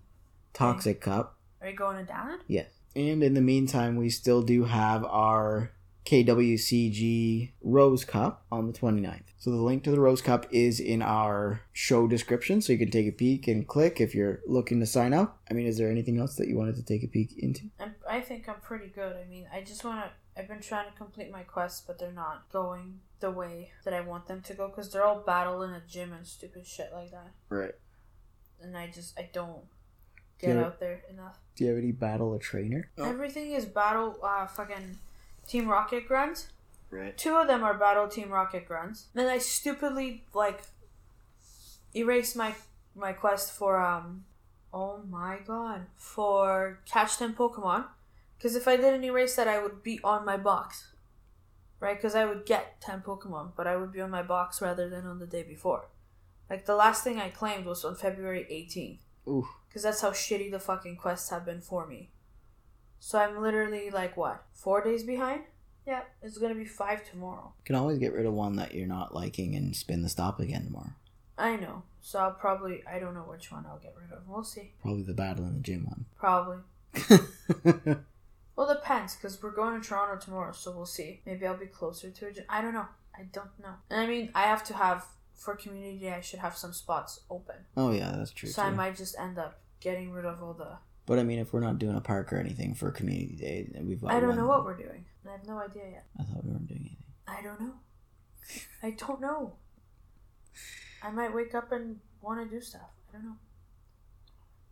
[0.52, 1.38] Toxic Cup.
[1.60, 2.40] Are you going to that?
[2.46, 2.66] Yes.
[2.94, 5.72] And in the meantime, we still do have our
[6.08, 9.22] KWCG Rose Cup on the 29th.
[9.38, 12.90] So the link to the Rose Cup is in our show description, so you can
[12.90, 15.38] take a peek and click if you're looking to sign up.
[15.50, 17.64] I mean, is there anything else that you wanted to take a peek into?
[17.78, 19.16] I'm, I think I'm pretty good.
[19.16, 20.10] I mean, I just want to.
[20.40, 24.00] I've been trying to complete my quests, but they're not going the way that I
[24.00, 27.10] want them to go because they're all battle in a gym and stupid shit like
[27.10, 27.32] that.
[27.48, 27.74] Right.
[28.62, 29.62] And I just, I don't
[30.40, 30.64] get Yeah.
[30.66, 31.38] out there enough.
[31.56, 32.88] Do you have any battle a trainer?
[32.96, 34.98] Everything is battle, uh, fucking
[35.48, 36.48] Team Rocket grunts.
[36.90, 37.16] Right.
[37.16, 39.06] Two of them are battle Team Rocket grunts.
[39.14, 40.60] Then I stupidly, like,
[41.94, 42.54] erased my,
[42.94, 44.24] my quest for, um,
[44.72, 47.86] oh my god, for catch 10 Pokemon.
[48.36, 50.92] Because if I didn't erase that, I would be on my box.
[51.80, 51.96] Right?
[51.96, 55.06] Because I would get 10 Pokemon, but I would be on my box rather than
[55.06, 55.88] on the day before.
[56.50, 59.00] Like, the last thing I claimed was on February 18th.
[59.28, 59.48] Ooh.
[59.68, 62.10] Because that's how shitty the fucking quests have been for me.
[63.00, 65.42] So I'm literally like, what, four days behind?
[65.86, 67.52] Yeah, it's gonna be five tomorrow.
[67.60, 70.38] You can always get rid of one that you're not liking and spin the stop
[70.40, 70.92] again tomorrow.
[71.38, 71.82] I know.
[72.02, 74.26] So I'll probably, I don't know which one I'll get rid of.
[74.28, 74.72] We'll see.
[74.82, 76.04] Probably the battle in the gym one.
[76.16, 76.58] Probably.
[77.08, 78.04] one.
[78.56, 81.20] Well, depends, because we're going to Toronto tomorrow, so we'll see.
[81.24, 82.44] Maybe I'll be closer to it.
[82.48, 82.86] I don't know.
[83.16, 83.74] I don't know.
[83.88, 87.54] And I mean, I have to have, for community, I should have some spots open.
[87.76, 88.48] oh yeah, that's true.
[88.48, 91.54] So I might just end up getting rid of all the But I mean, if
[91.54, 94.04] we're not doing a park or anything for community day, then we've.
[94.04, 95.06] I don't know what we're doing.
[95.26, 96.04] I have no idea yet.
[96.20, 96.96] I thought we weren't doing anything.
[97.26, 97.72] I don't know.
[98.82, 99.54] I don't know.
[101.02, 102.90] I might wake up and want to do stuff.
[103.08, 103.36] I don't know.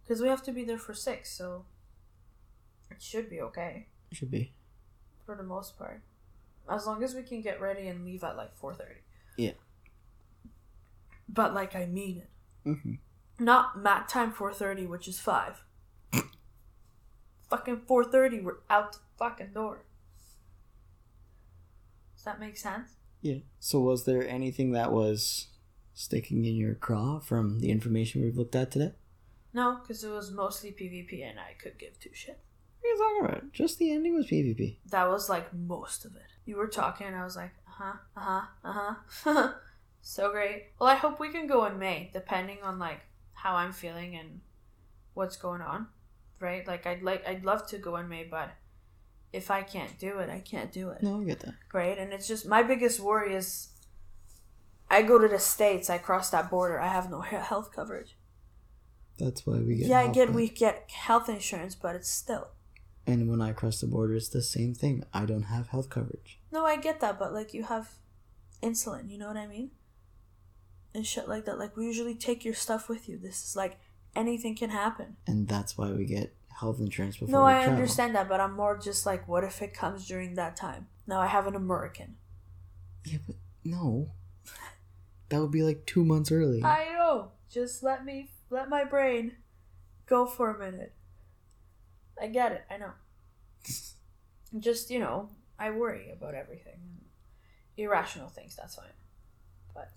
[0.04, 1.64] Because we have to be there for six, so
[2.90, 4.52] it should be okay It Should be.
[5.24, 6.02] for the most part.
[6.70, 9.00] As long as we can get ready and leave at like four thirty.
[9.38, 9.52] Yeah.
[11.30, 12.68] But like I mean it.
[12.68, 12.94] Mm-hmm.
[13.42, 15.62] Not Matt time four thirty, which is five.
[17.50, 19.84] Fucking four thirty, we're out the fucking door.
[22.16, 22.90] Does that make sense?
[23.20, 23.38] Yeah.
[23.58, 25.48] So, was there anything that was
[25.94, 28.92] sticking in your craw from the information we've looked at today?
[29.52, 32.38] No, because it was mostly PvP and I could give two shit.
[32.80, 33.52] What are you talking about?
[33.52, 34.76] Just the ending was PvP.
[34.90, 36.26] That was like most of it.
[36.44, 38.92] You were talking and I was like, uh huh, uh huh, uh
[39.32, 39.52] huh.
[40.02, 40.66] so great.
[40.78, 43.00] Well, I hope we can go in May, depending on like
[43.32, 44.40] how I'm feeling and
[45.14, 45.86] what's going on,
[46.40, 46.66] right?
[46.66, 48.50] Like I'd like I'd love to go in May, but
[49.32, 51.54] if I can't do it, I can't do it, No, I get that.
[51.72, 51.98] right?
[51.98, 53.68] And it's just my biggest worry is
[54.88, 58.16] I go to the states, I cross that border, I have no health coverage.
[59.18, 59.88] That's why we get.
[59.88, 62.48] yeah, I get we get health insurance, but it's still
[63.06, 65.04] And when I cross the border, it's the same thing.
[65.12, 66.38] I don't have health coverage.
[66.52, 67.88] No, I get that, but like you have
[68.62, 69.70] insulin, you know what I mean?
[70.94, 71.58] And shit like that.
[71.58, 73.18] Like we usually take your stuff with you.
[73.18, 73.78] This is like
[74.16, 75.16] anything can happen.
[75.26, 77.74] And that's why we get health insurance before no, I travel.
[77.74, 80.88] understand that, but I'm more just like, what if it comes during that time?
[81.06, 82.16] Now I have an American.
[83.04, 84.12] Yeah, but no.
[85.28, 86.62] That would be like two months early.
[86.62, 87.32] I know.
[87.50, 89.32] Just let me let my brain
[90.06, 90.94] go for a minute.
[92.20, 92.64] I get it.
[92.70, 92.92] I know.
[94.60, 96.78] Just you know, I worry about everything,
[97.76, 98.54] irrational things.
[98.54, 98.86] That's fine,
[99.74, 99.90] but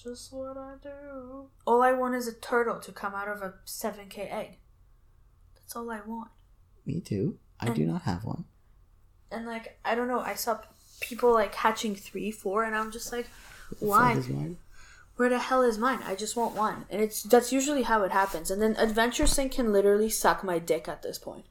[0.00, 1.48] it's just what I do.
[1.66, 4.58] All I want is a turtle to come out of a seven K egg.
[5.54, 6.30] That's all I want.
[6.86, 7.38] Me too.
[7.60, 8.44] I do not have one.
[9.30, 10.58] And like I don't know, I saw
[11.00, 13.26] people like hatching three, four, and I'm just like,
[13.78, 14.12] why?
[14.12, 14.56] is mine?
[15.16, 16.00] where the hell is mine?
[16.06, 16.86] I just want one.
[16.88, 18.50] And it's that's usually how it happens.
[18.50, 21.44] And then Adventure Sync can literally suck my dick at this point.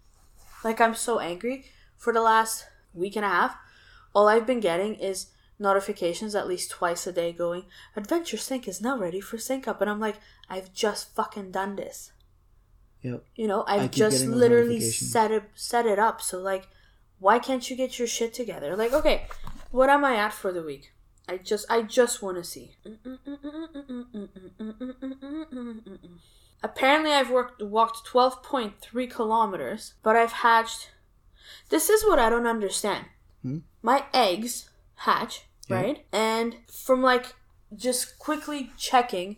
[0.63, 1.65] Like I'm so angry
[1.97, 3.55] for the last week and a half.
[4.15, 5.27] All I've been getting is
[5.59, 9.81] notifications at least twice a day going, Adventure Sync is now ready for sync up
[9.81, 10.17] and I'm like,
[10.49, 12.11] I've just fucking done this.
[13.01, 13.23] Yep.
[13.35, 16.21] You know, I've just literally set it set it up.
[16.21, 16.67] So like
[17.19, 18.75] why can't you get your shit together?
[18.75, 19.25] Like, okay,
[19.71, 20.93] what am I at for the week?
[21.27, 22.75] I just I just want to see.
[26.63, 30.91] Apparently I've worked walked 12.3 kilometers, but I've hatched
[31.69, 33.05] This is what I don't understand.
[33.43, 33.59] Hmm?
[33.81, 35.75] My eggs hatch, Yeah.
[35.75, 36.05] right?
[36.11, 37.35] And from like
[37.75, 39.37] just quickly checking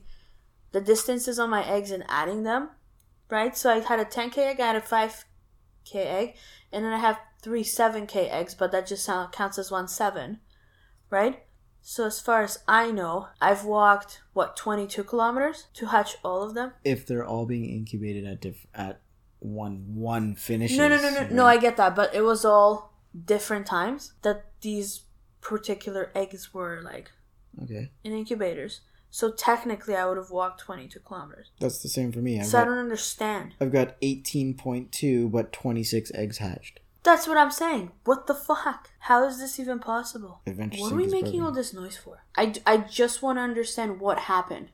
[0.72, 2.70] the distances on my eggs and adding them,
[3.30, 3.56] right?
[3.56, 6.36] So I had a 10k egg, I had a 5k egg,
[6.72, 10.40] and then I have three 7k eggs, but that just sound, counts as one 7,
[11.10, 11.44] right?
[11.82, 16.54] So as far as I know, I've walked what 22 kilometers to hatch all of
[16.54, 16.74] them.
[16.84, 19.02] If they're all being incubated at diff- at
[19.40, 20.78] one one finishes.
[20.78, 21.46] No, no, no, no, no.
[21.48, 22.94] I get that, but it was all
[23.26, 25.02] different times that these
[25.42, 27.12] particular eggs were like
[27.64, 28.82] Okay, in incubators.
[29.14, 31.52] So technically, I would have walked 22 kilometers.
[31.60, 32.40] that's the same for me.
[32.40, 33.56] I've So I got, don't understand.
[33.60, 36.80] I've got eighteen point two, but twenty six eggs hatched.
[37.04, 37.92] That's what I'm saying.
[38.06, 38.92] What the fuck?
[39.00, 40.42] How is this even possible?
[40.46, 42.24] Adventure What are we making all this noise for?
[42.38, 44.70] I, I just want to understand what happened.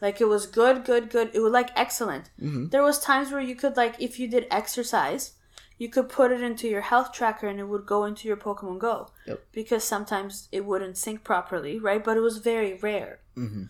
[0.00, 1.30] Like it was good, good, good.
[1.32, 2.30] It was like excellent.
[2.40, 2.70] Mhm.
[2.70, 5.32] There was times where you could like if you did exercise,
[5.78, 8.78] you could put it into your health tracker and it would go into your Pokemon
[8.78, 9.08] Go.
[9.26, 9.44] Yep.
[9.52, 12.02] Because sometimes it wouldn't sync properly, right?
[12.02, 13.68] But it was very rare, Mhm.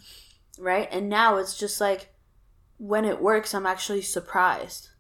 [0.58, 0.88] right?
[0.92, 2.12] And now it's just like
[2.78, 4.90] when it works, I'm actually surprised.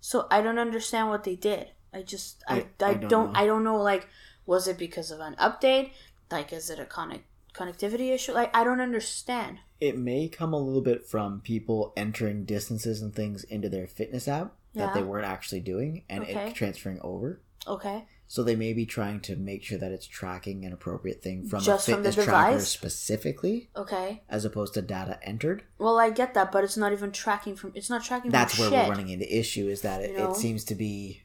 [0.00, 1.68] So I don't understand what they did.
[1.92, 3.36] I just I, I- I, I don't, don't.
[3.36, 4.08] I don't know like
[4.46, 5.90] was it because of an update?
[6.30, 7.24] Like is it a connect
[7.54, 8.32] connectivity issue?
[8.32, 9.58] Like I don't understand.
[9.80, 14.26] It may come a little bit from people entering distances and things into their fitness
[14.28, 16.48] app that they weren't actually doing, and Okay.
[16.48, 17.40] it transferring over.
[17.66, 18.06] Okay.
[18.26, 21.60] So they may be trying to make sure that it's tracking an appropriate thing from
[21.62, 22.68] Just a from the fitness tracker device?
[22.68, 24.22] specifically, Okay.
[24.28, 25.64] as opposed to data entered.
[25.78, 27.72] Well, I get that, but it's not even tracking from.
[27.74, 28.30] It's not tracking.
[28.30, 28.88] That's from where shit.
[28.88, 30.30] we're running into issue is that it, You know?
[30.30, 31.22] it seems to be,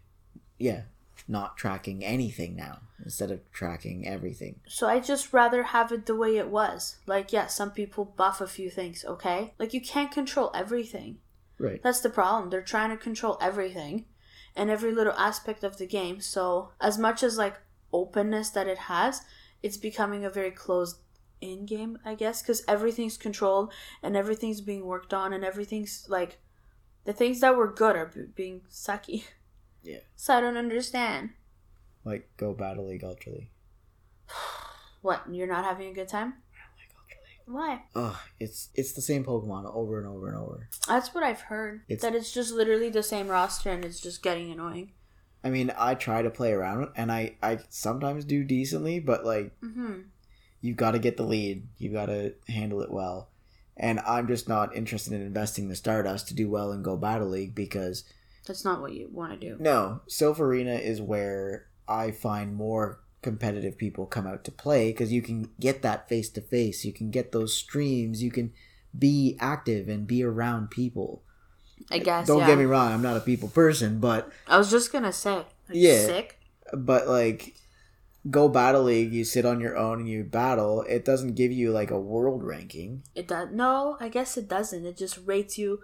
[0.57, 0.81] yeah,
[1.27, 4.59] not tracking anything now instead of tracking everything.
[4.67, 6.97] So I just rather have it the way it was.
[7.05, 9.05] Like, yeah, some people buff a few things.
[9.05, 9.53] Okay.
[9.59, 11.19] Like you can't control everything.
[11.57, 11.81] Right.
[11.81, 12.49] That's the problem.
[12.49, 14.05] They're trying to control everything
[14.55, 16.21] and every little aspect of the game.
[16.21, 17.55] So, as much as like
[17.93, 19.21] openness that it has,
[19.63, 20.97] it's becoming a very closed
[21.41, 26.39] in game, I guess, because everything's controlled and everything's being worked on and everything's like
[27.05, 29.23] The things that were good are b- being sucky.
[29.83, 29.99] Yeah.
[30.15, 31.29] So I don't understand.
[32.03, 33.51] Like Go Battle League Ultra League.
[35.03, 35.21] What?
[35.31, 36.33] You're not having a good time?
[37.47, 37.81] Like Ultra League.
[37.95, 38.07] Why?
[38.09, 40.69] Ugh, it's it's the same Pokemon over and over and over.
[40.87, 41.81] That's what I've heard.
[41.87, 44.91] It's- that it's just literally the same roster and it's just getting annoying.
[45.43, 49.51] I mean, I try to play around and I I sometimes do decently, but like
[49.61, 50.01] Mm-hmm.
[50.61, 51.67] you've got to get the lead.
[51.77, 53.29] You've got to handle it well.
[53.77, 57.27] And I'm just not interested in investing the Stardust to do well in Go Battle
[57.27, 58.05] League because
[58.47, 59.57] That's not what you want to do.
[59.61, 65.11] no, Silph Arena is where I find more competitive people come out to play because
[65.11, 66.86] you can get that face to face.
[66.86, 68.21] You can get those streams.
[68.21, 68.53] You can
[68.97, 71.23] be active and be around people.
[71.91, 72.28] I guess.
[72.28, 72.47] Don't yeah.
[72.47, 75.34] get me wrong, I'm not a people person, but I was just gonna say.
[75.34, 76.05] Like, Yeah.
[76.05, 76.39] Sick.
[76.71, 77.55] but like
[78.30, 81.71] go battle league you sit on your own and you battle it doesn't give you
[81.71, 83.49] like a world ranking It does.
[83.51, 84.86] No, I guess it doesn't.
[84.86, 85.80] It just rates you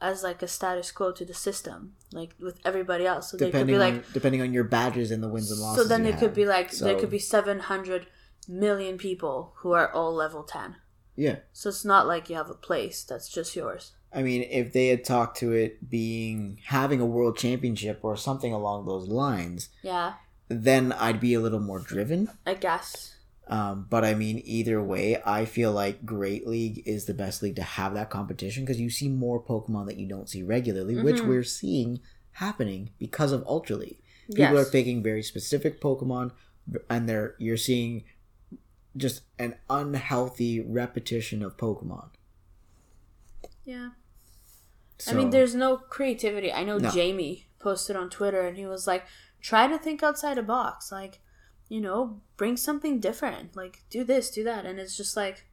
[0.00, 3.30] as like a status quo to the system, like with everybody else.
[3.30, 4.12] So they could depending be on like.
[4.12, 6.70] depending on your badges and the wins and losses So then it could be like
[6.72, 8.06] there could be seven hundred
[8.48, 10.76] million people who are all level ten.
[11.16, 13.92] yeah So it's not like you have a place that's just yours.
[14.12, 18.52] i mean if they had talked to it being having a world championship or something
[18.52, 20.14] along those lines Yeah,
[20.48, 23.14] then i'd be a little more driven I guess.
[23.50, 27.56] Um, but I mean, either way, I feel like Great League is the best league
[27.56, 31.16] to have that competition because you see more Pokemon that you don't see regularly, which
[31.16, 31.26] Mhm.
[31.28, 32.00] we're seeing
[32.32, 34.00] happening because of Ultra League.
[34.28, 34.66] People Yes.
[34.68, 36.30] are picking very specific Pokemon,
[36.88, 38.04] and they're you're seeing
[38.96, 42.10] just an unhealthy repetition of Pokemon.
[43.64, 43.90] Yeah.
[44.98, 46.52] So, I mean, there's no creativity.
[46.52, 46.90] I know No.
[46.90, 49.04] Jamie posted on Twitter and he was like,
[49.40, 50.90] try to think outside a box.
[50.92, 51.20] Like,
[51.70, 53.56] you know, bring something different.
[53.56, 54.66] Like, do this, do that.
[54.66, 55.46] And it's just like,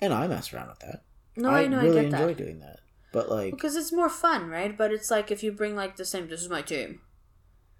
[0.00, 1.04] and I mess around with that.
[1.36, 2.36] no, I, know, really I get enjoy that.
[2.36, 2.80] doing that.
[3.12, 4.76] But like, Because it's more fun, right?
[4.76, 7.00] But it's like if you bring like the same, this is my team.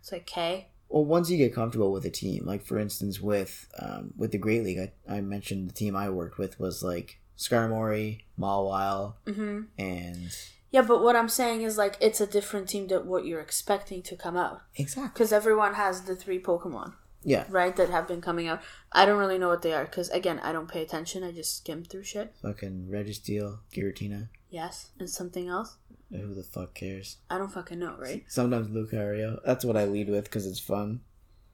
[0.00, 0.68] It's like, okay.
[0.88, 4.38] well, once you get comfortable with a team, like for instance with um, with the
[4.38, 9.62] Great League, I, I mentioned the team I worked with was like Skarmory, Mawile, hmm
[9.76, 10.28] and
[10.70, 14.02] Yeah, but what I'm saying is like it's a different team than what you're expecting
[14.04, 14.60] to come out.
[14.76, 16.92] exactly Because everyone has the three Pokemon,
[17.24, 18.62] yeah, right, that have been coming out.
[18.92, 21.24] I don't really know what they are because again, I don't pay attention.
[21.24, 22.34] I just skim through shit.
[22.42, 24.28] fucking Registeel, Giratina.
[24.50, 25.76] Yes, and something else.
[26.10, 27.16] Who the fuck cares?
[27.28, 28.24] I don't fucking know, right?
[28.28, 29.40] Sometimes Lucario.
[29.44, 31.00] That's what I lead with because it's fun.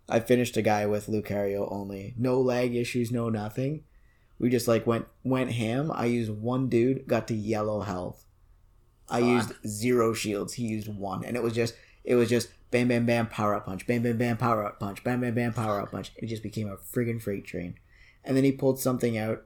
[0.08, 3.84] I finished a guy with Lucario only, no lag issues, no nothing.
[4.38, 5.92] We just like went went ham.
[5.94, 8.24] I used one dude, got to yellow health.
[9.08, 10.54] I used zero shields.
[10.54, 13.66] He used one, and it was just it was just bam bam bam power up
[13.66, 16.12] punch, bam bam bam power up punch, bam bam bam power up punch.
[16.16, 17.74] It just became a friggin' freight train.
[18.24, 19.44] And then he pulled something out.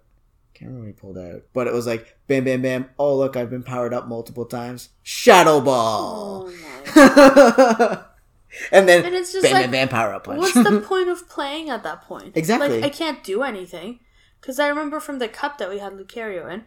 [0.55, 2.91] Can't remember what he pulled out, but it was like bam bam bam.
[2.99, 4.91] Oh look, I've been powered up multiple times.
[5.03, 6.51] Shadow ball.
[6.97, 8.05] Oh
[8.73, 10.39] and then And it's just bam, like, bam, bam, power up punch.
[10.39, 12.37] what's the point of playing at that point?
[12.37, 12.81] Exactly.
[12.81, 14.01] Like I can't do anything
[14.41, 16.65] because I remember from the cup that we had Lucario in,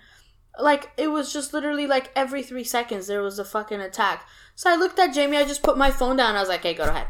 [0.59, 4.27] like it was just literally like every three seconds there was a fucking attack.
[4.55, 5.37] So I looked at Jamie.
[5.37, 6.35] I just put my phone down.
[6.35, 7.07] I was like, "Hey, go ahead.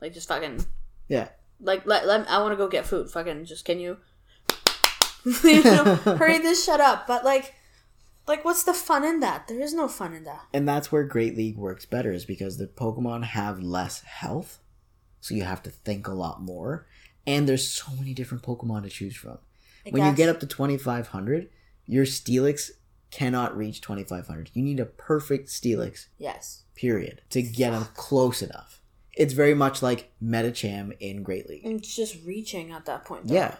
[0.00, 0.64] Like just fucking
[1.08, 1.28] yeah,
[1.60, 3.10] like let, let I want to go get food.
[3.10, 3.98] Fucking just can you,
[5.44, 7.54] you know, hurry this shut up." But like,
[8.26, 9.48] like what's the fun in that?
[9.48, 10.46] There is no fun in that.
[10.52, 14.60] and that's where Great League works better, is because the Pokemon have less health,
[15.20, 16.86] so you have to think a lot more,
[17.26, 19.38] and there's so many different Pokemon to choose from.
[19.86, 21.48] I when you get up to twenty five hundred,
[21.86, 22.70] your Steelix
[23.10, 24.50] cannot reach twenty five hundred.
[24.54, 28.80] You need a perfect Steelix, yes, period, to get them close enough.
[29.16, 31.62] It's very much like Medicham in Great League.
[31.64, 33.26] it's just reaching at that point.
[33.26, 33.34] though.
[33.34, 33.56] Yeah.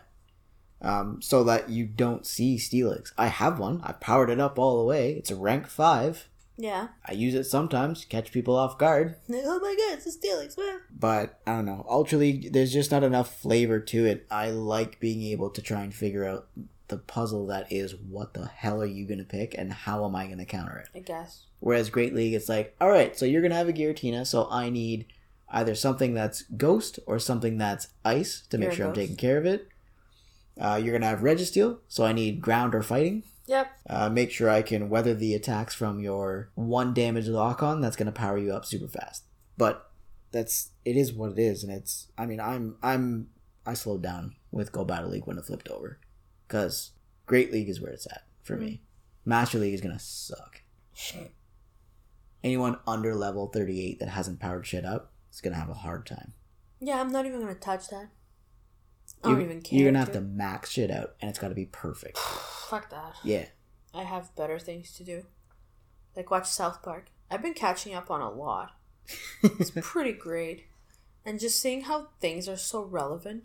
[0.82, 3.12] Um, so that you don't see Steelix.
[3.18, 3.80] I have one.
[3.84, 5.12] I powered it up all the way.
[5.12, 6.28] It's a rank five.
[6.56, 6.88] yeah.
[7.04, 9.16] I use it sometimes to catch people off guard.
[9.30, 10.56] Oh my god, it's a Steelix.
[10.56, 10.78] Wow.
[10.90, 11.84] But I don't know.
[11.88, 14.26] Ultra League, there's just not enough flavor to it.
[14.30, 16.46] I like being able to try and figure out
[16.90, 20.14] the puzzle that is what the hell are you going to pick and how am
[20.14, 20.88] I going to counter it.
[20.94, 21.46] I guess.
[21.60, 24.46] Whereas Great League, it's like, all right, so you're going to have a Giratina, so
[24.50, 25.06] I need
[25.48, 29.38] either something that's ghost or something that's ice to make You're sure I'm taking care
[29.38, 29.68] of it.
[30.60, 33.22] Uh, you're going to have Registeel, so I need ground or fighting.
[33.46, 33.66] Yep.
[33.88, 37.80] Uh, make sure I can weather the attacks from your one damage lock on.
[37.80, 39.24] That's going to power you up super fast.
[39.56, 39.90] But
[40.30, 42.08] that's it is what it is, and it's.
[42.16, 43.28] I mean, I'm I'm
[43.66, 45.98] I slowed down with Go Battle League when it flipped over,
[46.50, 46.90] because
[47.26, 48.66] Great League is where it's at for me.
[48.72, 49.30] Mm-hmm.
[49.30, 50.62] Master League is gonna suck.
[52.42, 56.06] Anyone under level thirty eight that hasn't powered shit up is gonna have a hard
[56.06, 56.32] time.
[56.80, 58.08] Yeah, I'm not even gonna touch that.
[59.22, 59.78] I don't You- even care.
[59.78, 60.20] You're gonna have to.
[60.20, 62.18] max shit out, and it's got to be perfect.
[62.68, 63.14] Fuck that.
[63.22, 63.46] Yeah.
[63.94, 65.26] I have better things to do.
[66.16, 67.10] Like watch South Park.
[67.30, 68.72] I've been catching up on a lot.
[69.42, 70.64] It's pretty great.
[71.24, 73.44] And just seeing how things are so relevant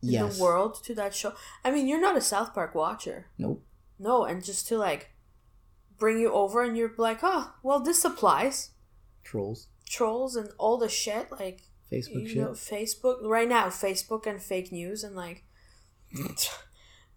[0.00, 0.36] yes.
[0.36, 1.34] the world to that show.
[1.64, 3.26] I mean, you're not a South Park watcher.
[3.38, 3.64] Nope.
[3.98, 5.10] No, and just to like
[5.98, 8.70] bring you over and you're like, oh, well, this applies.
[9.22, 9.68] Trolls.
[9.86, 12.36] Trolls and all the shit, like, Facebook you shit.
[12.38, 15.44] know, Facebook, right now, Facebook and fake news, and like,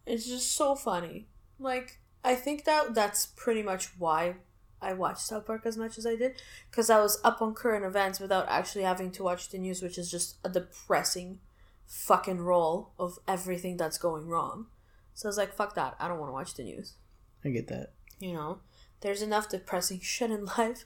[0.05, 1.27] it's just so funny.
[1.59, 4.35] Like, I think that that's pretty much why
[4.81, 7.85] I watched South Park as much as I did, because I was up on current
[7.85, 11.39] events without actually having to watch the news, which is just a depressing
[11.85, 14.67] fucking roll of everything that's going wrong.
[15.13, 15.95] So I was like, fuck that.
[15.99, 16.93] I don't want to watch the news.
[17.45, 17.91] I get that.
[18.19, 18.59] You know,
[19.01, 20.85] there's enough depressing shit in life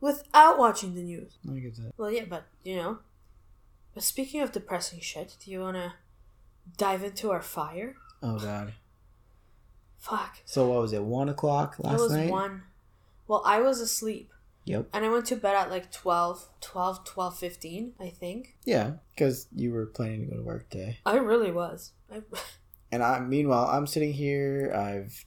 [0.00, 1.38] without watching the news.
[1.50, 1.92] I get that.
[1.96, 2.98] Well, yeah, but you know.
[3.94, 5.94] But speaking of depressing shit, do you want to
[6.76, 7.94] dive into our fire?
[8.22, 8.74] Oh god.
[9.98, 10.38] Fuck.
[10.44, 11.02] So what was it?
[11.02, 11.98] One o'clock last night?
[11.98, 12.30] it was night.
[12.30, 12.62] one.
[13.26, 14.30] Well, I was asleep.
[14.66, 14.88] Yep.
[14.92, 18.56] And I went to bed at like 12, 12, 12, 15, I think.
[18.64, 20.98] Yeah, because you were planning to go to work today.
[21.04, 21.92] I really was.
[22.12, 22.22] I,
[22.92, 24.72] And I, meanwhile, I'm sitting here.
[24.72, 25.24] I've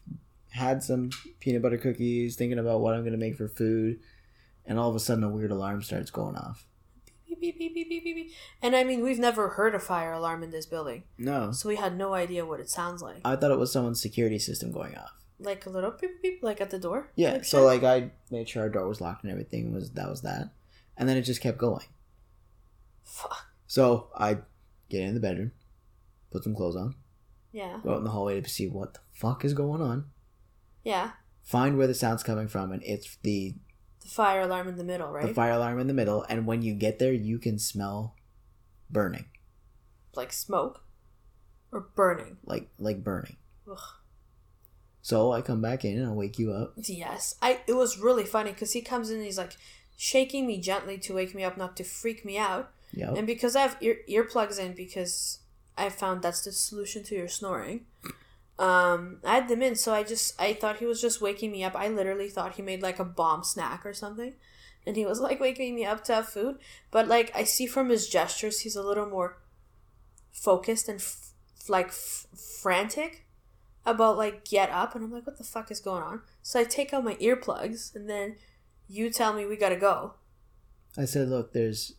[0.52, 1.10] had some
[1.42, 4.00] peanut butter cookies, thinking about what I'm gonna make for food,
[4.66, 6.66] and all of a sudden, a weird alarm starts going off.
[7.28, 8.32] beep, beep, beep, beep, beep, beep, beep.
[8.62, 11.04] And I mean, we've never heard a fire alarm in this building.
[11.18, 13.20] No, So we had no idea what it sounds like.
[13.26, 15.12] I thought it was someone's security system going off.
[15.40, 17.12] Like a little beep, beep, like at the door?
[17.16, 17.66] Yeah, type so shit?
[17.66, 20.50] like I made sure our door was locked and everything was that was that,
[20.98, 21.86] and then it just kept going.
[23.04, 23.46] Fuck.
[23.68, 24.40] So I
[24.90, 25.52] get in the bedroom,
[26.32, 26.96] put some clothes on,
[27.52, 27.80] Yeah.
[27.84, 30.10] go out in the hallway to see what the fuck is going on,
[30.84, 31.12] Yeah.
[31.44, 33.56] find where the sound's coming from, and it's the
[34.02, 35.28] The fire alarm in the middle, right?
[35.28, 36.24] the fire alarm in the middle.
[36.30, 38.16] And when you get there, you can smell
[38.90, 39.26] burning,
[40.16, 40.84] like smoke
[41.72, 42.38] or burning.
[42.46, 43.36] like like burning.
[43.70, 43.78] Ugh.
[45.08, 46.74] So I come back in and I wake you up.
[46.76, 47.62] Yes, I.
[47.66, 49.56] It was really funny because he comes in and he's like
[49.96, 52.72] shaking me gently to wake me up, not to freak me out.
[52.92, 53.16] Yep.
[53.16, 55.40] And because I have ear earplugs in, because
[55.78, 57.86] I found that's the solution to your snoring.
[58.60, 61.64] Um, I had them in, so I just I thought he was just waking me
[61.64, 61.74] up.
[61.74, 64.34] I literally thought he made like a bomb snack or something,
[64.86, 66.58] and he was like waking me up to have food.
[66.92, 69.38] But like I see from his gestures, he's a little more
[70.34, 71.30] focused and f-
[71.70, 72.28] like f-
[72.62, 73.24] frantic
[73.88, 76.22] about like get up, and I'm like, what the fuck is going on?
[76.42, 78.36] So I take out my earplugs, and then
[78.88, 80.14] you tell me we gotta go.
[80.98, 81.94] I said, look, there's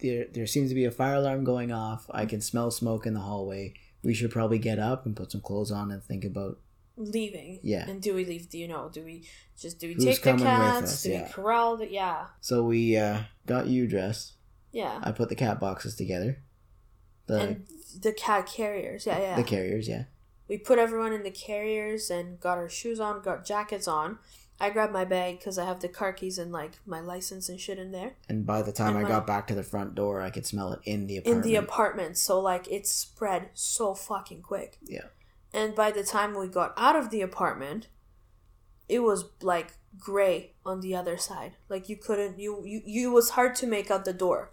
[0.00, 2.06] there there seems to be a fire alarm going off.
[2.10, 3.74] I can smell smoke in the hallway.
[4.02, 6.58] We should probably get up and put some clothes on and think about
[6.96, 7.60] leaving.
[7.62, 7.88] Yeah.
[7.88, 8.50] And do we leave?
[8.50, 8.90] Do you know?
[8.92, 9.24] Do we
[9.58, 11.02] just do we Who's take the cats?
[11.02, 11.26] Do yeah.
[11.26, 11.90] we corral the?
[11.90, 14.34] Yeah, So we uh, got you dressed.
[14.72, 15.00] yeah.
[15.02, 16.42] I put the cat boxes together.
[17.26, 17.66] The and
[18.00, 19.06] the cat carriers.
[19.06, 19.36] Yeah, yeah.
[19.36, 20.04] the carriers, yeah.
[20.52, 24.18] We put everyone in the carriers and got our shoes on, got jackets on.
[24.60, 27.58] I grabbed my bag because I have the car keys and like my license and
[27.58, 30.20] shit in there And by the time And I got back to the front door,
[30.20, 31.46] I could smell it in the apartment.
[31.46, 32.18] in the apartment.
[32.18, 34.76] So like it spread so fucking quick.
[34.84, 35.06] Yeah.
[35.54, 37.88] And by the time we got out of the apartment,
[38.90, 41.52] it was like gray on the other side.
[41.70, 44.50] Like you couldn't you you, you it was hard to make out the door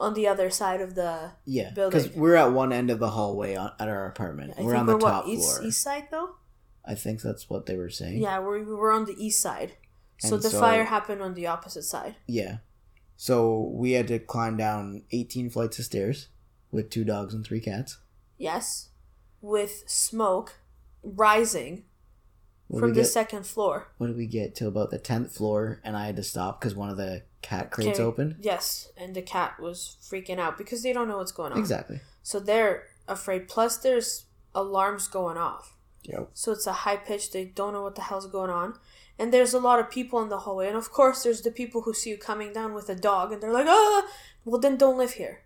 [0.00, 2.02] on the other side of the yeah, building.
[2.02, 4.54] because we're at one end of the hallway on, at our apartment.
[4.58, 5.66] I we're on the we're top what, east, floor.
[5.68, 6.36] east side though?
[6.84, 8.22] I think that's what they were saying.
[8.22, 9.72] Yeah, we we were on the east side.
[10.18, 12.16] So And the so- fire happened on the opposite side.
[12.26, 12.58] Yeah.
[13.16, 16.28] So we had to climb down 18 flights of stairs
[16.70, 17.98] with two dogs and three cats.
[18.36, 18.90] Yes.
[19.40, 20.60] With smoke
[21.02, 21.84] rising
[22.68, 23.06] What from the get?
[23.06, 23.88] second floor.
[23.98, 26.74] What did we get to about the 10th floor and I had to stop because
[26.74, 28.36] one of the cat crates Okay, opened?
[28.40, 31.58] Yes, and the cat was freaking out because they don't know what's going on.
[31.58, 32.00] Exactly.
[32.22, 33.48] So they're afraid.
[33.48, 35.74] Plus, there's alarms going off.
[36.04, 36.30] Yep.
[36.34, 37.32] So it's a high pitch.
[37.32, 38.74] They don't know what the hell's going on.
[39.18, 40.68] And there's a lot of people in the hallway.
[40.68, 43.42] And of course, there's the people who see you coming down with a dog and
[43.42, 44.06] they're like, ah,
[44.44, 45.42] well, then don't live here.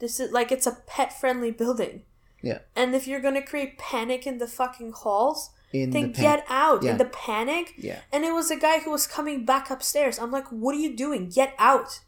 [0.00, 2.02] This is like it's a pet friendly building.
[2.42, 2.58] Yeah.
[2.74, 6.44] And if you're going to create panic in the fucking halls, In then pan- get
[6.48, 6.92] out Yeah.
[6.92, 7.74] in the panic.
[7.78, 8.00] Yeah.
[8.12, 10.18] And it was a guy who was coming back upstairs.
[10.18, 11.28] I'm like, what are you doing?
[11.28, 12.00] Get out.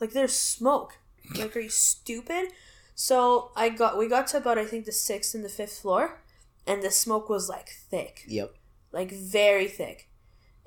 [0.00, 0.98] Like there's smoke.
[1.38, 2.48] Like, are you stupid?
[2.94, 6.20] So I got we got to about I think the sixth and the fifth floor,
[6.66, 8.24] and the smoke was like thick.
[8.28, 8.54] Yep.
[8.92, 10.08] Like very thick.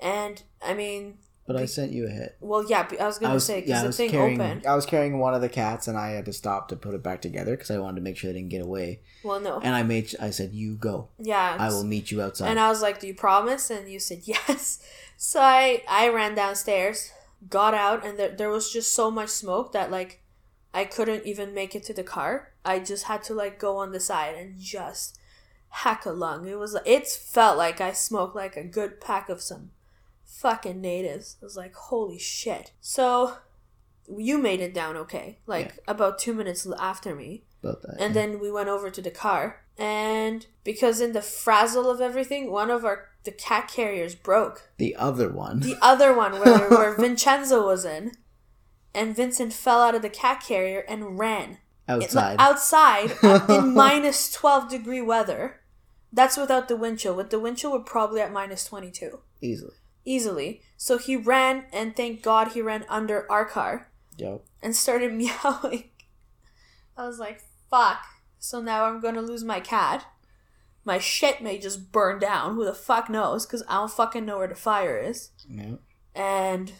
[0.00, 1.18] And I mean
[1.48, 2.36] But I sent you a hit.
[2.40, 4.66] well yeah, I was gonna I was, say because yeah, the thing carrying, opened.
[4.66, 7.02] I was carrying one of the cats, and I had to stop to put it
[7.02, 9.00] back together because I wanted to make sure they didn't get away.
[9.24, 9.58] Well no.
[9.58, 11.08] And I made, I said, "You go.
[11.18, 11.56] yeah.
[11.58, 14.20] I will meet you outside." And I was like, "Do you promise?" And you said
[14.24, 14.78] yes.
[15.16, 17.10] So I I ran downstairs,
[17.48, 20.20] got out, and there there was just so much smoke that like
[20.74, 22.52] I couldn't even make it to the car.
[22.62, 25.18] I just had to like go on the side and just
[25.70, 26.46] hack a lung.
[26.46, 29.70] It was it felt like I smoked like a good pack of some
[30.28, 31.36] fucking natives.
[31.42, 32.72] I was like, holy shit.
[32.80, 33.38] So
[34.16, 37.44] you made it down okay, like about two minutes after me.
[37.62, 37.96] About that.
[37.98, 38.22] And yeah.
[38.22, 39.64] then we went over to the car.
[39.76, 44.70] And because in the frazzle of everything, one of our the cat carriers broke.
[44.76, 45.60] the other one.
[45.60, 48.12] The other one where, where Vincenzo was in.
[48.94, 51.58] And Vincent fell out of the cat carrier and ran.
[51.88, 52.36] It- outside.
[52.38, 53.12] outside
[53.48, 55.60] in minus 12 degree weather.
[56.12, 57.14] That's without the wind chill.
[57.14, 59.20] With the wind chill, we're probably at minus 22.
[59.42, 59.74] Easily.
[60.08, 60.62] Easily.
[60.76, 64.42] So he ran, and thank God he ran under our car Yep.
[64.62, 65.90] and started meowing.
[66.96, 67.98] I was like, fuck.
[68.38, 70.06] So now I'm gonna lose my cat.
[70.84, 72.54] My shit may just burn down.
[72.54, 73.44] Who the fuck knows?
[73.44, 75.30] Because I don't fucking know where the fire is.
[75.48, 75.74] Yeah.
[76.14, 76.72] And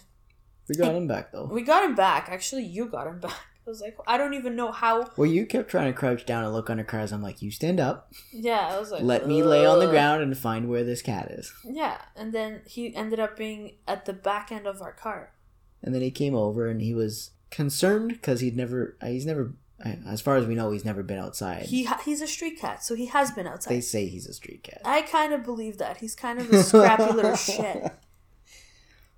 [0.69, 1.45] We got him back though.
[1.45, 2.29] we got him back.
[2.31, 3.37] Actually, you got him back.
[3.69, 5.11] I was like, I don't even know how.
[5.19, 7.13] Well, you kept trying to crouch down and look under cars.
[7.13, 8.11] I'm like, you stand up.
[8.33, 11.31] Yeah, I was like, Let me lay on the ground and find where this cat
[11.33, 11.53] is.
[11.65, 15.35] Yeah, and then he ended up being at the back end of our car.
[15.83, 19.53] And then he came over and he was concerned because he'd never, uh, he's never,
[19.85, 21.67] uh, as far as we know, he's never been outside.
[21.67, 23.71] He ha- he's a street cat, so he has been outside.
[23.75, 24.81] they say he's a street cat.
[24.83, 27.93] I kind of believe that he's kind of a scrappy little shit.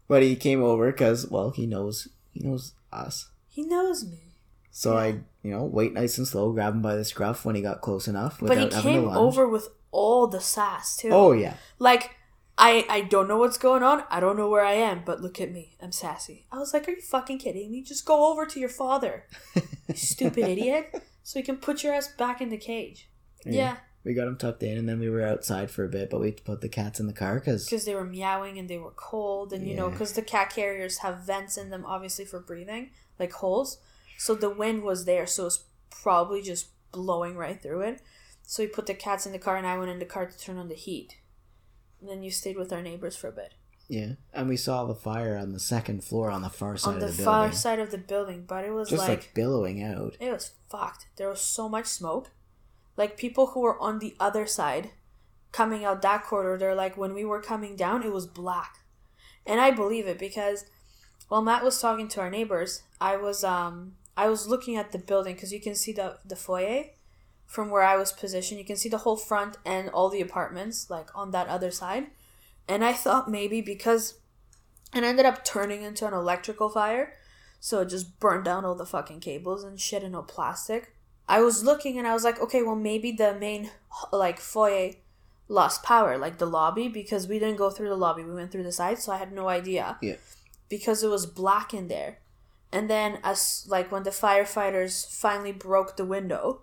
[0.09, 3.29] But he came over because, well, he knows, he knows us.
[3.49, 4.30] He knows me.
[4.71, 7.63] So I, you know, wait nice and slow, grab him by the scruff when he
[7.63, 8.39] got close enough.
[8.41, 11.11] But he came over with all the sass too.
[11.11, 12.17] Oh yeah, Like
[12.57, 14.05] I I don't know what's going on.
[14.11, 15.77] I don't know where I am, but look at me.
[15.81, 16.47] I'm sassy.
[16.53, 17.83] I was like, "Are you fucking kidding me?
[17.83, 19.63] Just go over to your father, you
[19.95, 23.09] stupid idiot, so he can put your ass back in the cage."
[23.45, 26.11] Yeah, we got him tucked in, and then we were outside for a bit.
[26.11, 28.79] But we put the cats in the car because because they were meowing and they
[28.79, 32.41] were cold, and you know, because the cat carriers have vents in them, obviously for
[32.41, 33.79] breathing, like holes.
[34.21, 38.03] So the wind was there, so it's probably just blowing right through it.
[38.43, 40.39] So we put the cats in the car, and I went in the car to
[40.39, 41.17] turn on the heat.
[42.03, 43.55] And then you stayed with our neighbors for a bit.
[43.89, 46.99] yeah, and we saw the fire on the second floor on the far side on
[46.99, 49.35] the, of the far building, side of the building, but it was just like, like,
[49.35, 50.19] billowing out.
[50.21, 51.07] it was fucked.
[51.17, 52.31] There was so much smoke.
[52.99, 54.91] Like people who were on the other side
[55.51, 58.81] coming out that corridor, they're like when we were coming down, it was black.
[59.47, 60.67] And I believe it because
[61.29, 64.99] while Matt was talking to our neighbors, I was um I was looking at the
[64.99, 66.85] building because you can see the the foyer
[67.47, 68.61] from where I was positioned.
[68.61, 72.09] You can see the whole front and all the apartments like on that other side.
[72.69, 74.21] And I thought maybe because
[74.95, 77.15] it ended up turning into an electrical fire,
[77.61, 80.95] so it just burned down all the fucking cables and shit and no plastic.
[81.27, 83.71] I was looking and I was like, okay, well maybe the main
[84.13, 84.93] like foyer
[85.49, 88.23] lost power, like the lobby, because we didn't go through the lobby.
[88.23, 89.97] We went through the side, so I had no idea.
[90.03, 90.17] Yeah.
[90.69, 92.19] Because it was black in there.
[92.73, 96.63] And then as like when the firefighters finally broke the window,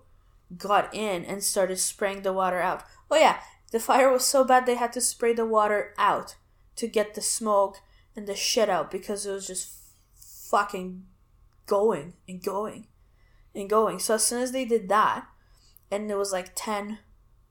[0.56, 2.82] got in and started spraying the water out.
[3.10, 3.40] Oh yeah,
[3.72, 6.36] the fire was so bad they had to spray the water out
[6.76, 7.80] to get the smoke
[8.16, 9.74] and the shit out because it was just
[10.16, 11.04] fucking
[11.66, 12.86] going and going
[13.54, 13.98] and going.
[13.98, 15.26] So as soon as they did that,
[15.90, 16.98] and it was like ten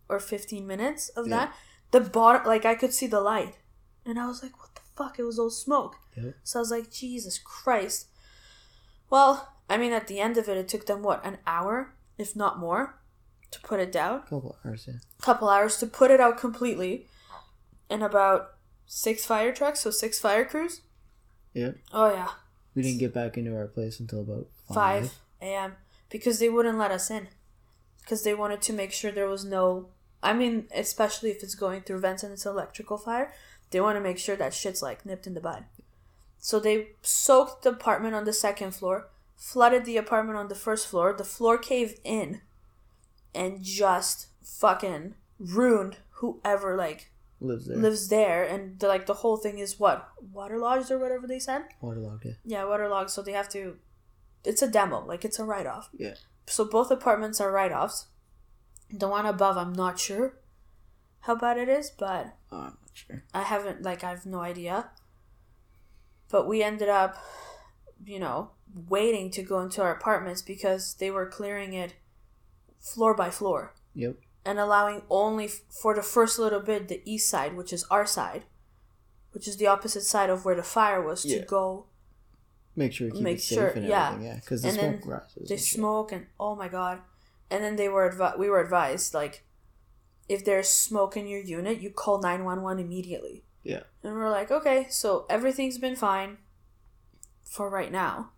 [0.10, 1.38] or fifteen minutes of Yeah.
[1.38, 1.55] that,
[1.91, 3.58] the bottom like I could see the light,
[4.05, 5.97] and I was like, "What the fuck?" It was all smoke.
[6.16, 6.32] Yeah.
[6.43, 8.08] So I was like, "Jesus Christ!"
[9.10, 12.36] Well, I mean, at the end of it, it took them what an hour, if
[12.36, 12.99] not more,
[13.51, 14.22] to put it down.
[14.24, 14.95] couple hours, yeah.
[15.22, 17.08] Couple hours to put it out completely,
[17.89, 18.55] and about
[18.86, 20.82] six fire trucks, so six fire crews.
[21.53, 21.72] Yeah.
[21.93, 22.30] Oh yeah,
[22.76, 25.14] We didn't get back into our place until about five five.
[25.41, 25.76] a.m.
[26.10, 27.30] because they wouldn't let us in
[28.01, 29.88] because they wanted to make sure there was no.
[30.22, 33.34] I mean, especially if it's going through vents and it's electrical fire,
[33.72, 35.66] they want to make sure that shit's like nipped in the bud.
[36.39, 40.88] So they soaked the apartment on the second floor, flooded the apartment on the first
[40.88, 41.13] floor.
[41.13, 42.41] The floor caved in,
[43.35, 47.77] and just fucking ruined whoever like Lives there.
[47.77, 48.43] lives there.
[48.43, 51.63] And the, like the whole thing is what waterlogged or whatever they said.
[51.81, 52.33] Waterlogged, yeah.
[52.45, 53.09] Yeah, waterlogged.
[53.09, 53.77] So they have to.
[54.43, 55.89] It's a demo, like it's a write off.
[55.97, 56.15] Yeah.
[56.45, 58.07] So both apartments are write offs.
[58.89, 60.38] The one above, I'm not sure
[61.21, 63.23] how bad it is, but Oh, I'm not sure.
[63.33, 64.89] I haven't, like, I have no idea.
[66.30, 67.15] But we ended up,
[68.05, 68.51] you know,
[68.89, 71.95] waiting to go into our apartments because they were clearing it
[72.80, 74.17] floor by floor Yep.
[74.45, 78.05] and allowing only f- for the first little bit the east side, which is our
[78.05, 78.43] side,
[79.32, 81.86] which is the opposite side of where the fire was, to go
[82.75, 84.07] Make sure keep Make it safe sure- and yeah.
[84.11, 84.36] everything, yeah.
[84.36, 85.49] Because the And smoke rises.
[85.49, 87.01] they and smoke and oh my god
[87.49, 89.43] and then they were advi- we were advised like
[90.30, 93.84] if there's smoke in your unit you call 911 immediately Yeah.
[94.03, 96.38] and we're like okay so everything's been fine
[97.43, 98.32] for right now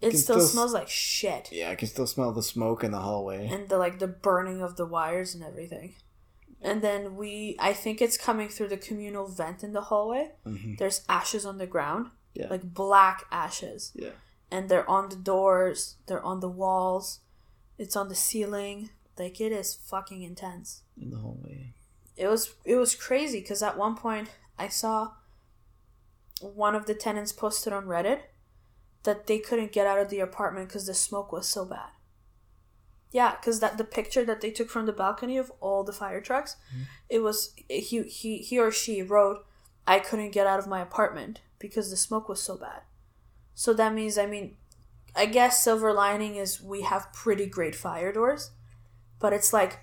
[0.00, 3.00] it still, still smells like shit Yeah, I can still smell the smoke in the
[3.00, 3.48] hallway.
[3.48, 5.94] and the like the burning of the wires and everything
[6.62, 10.32] and then we I think it's coming through the communal vent in the hallway.
[10.44, 10.74] Mm-hmm.
[10.78, 12.48] There's ashes on the ground, Yeah.
[12.50, 14.10] like black ashes, Yeah.
[14.50, 17.20] and they're on the doors, they're on the walls,
[17.78, 18.90] it's on the ceiling.
[19.16, 20.82] Like it is fucking intense.
[21.00, 21.74] In the hallway.
[22.18, 25.12] It was it was crazy because at one point I saw
[26.40, 28.20] one of the tenants posted on Reddit
[29.04, 31.90] that they couldn't get out of the apartment because the smoke was so bad.
[33.10, 36.20] Yeah, because that the picture that they took from the balcony of all the fire
[36.20, 36.82] trucks, mm-hmm.
[37.08, 39.46] it was he he he or she wrote,
[39.86, 42.82] "I couldn't get out of my apartment because the smoke was so bad."
[43.54, 44.56] So that means, I mean,
[45.16, 48.50] I guess silver lining is we have pretty great fire doors,
[49.18, 49.80] but it's like,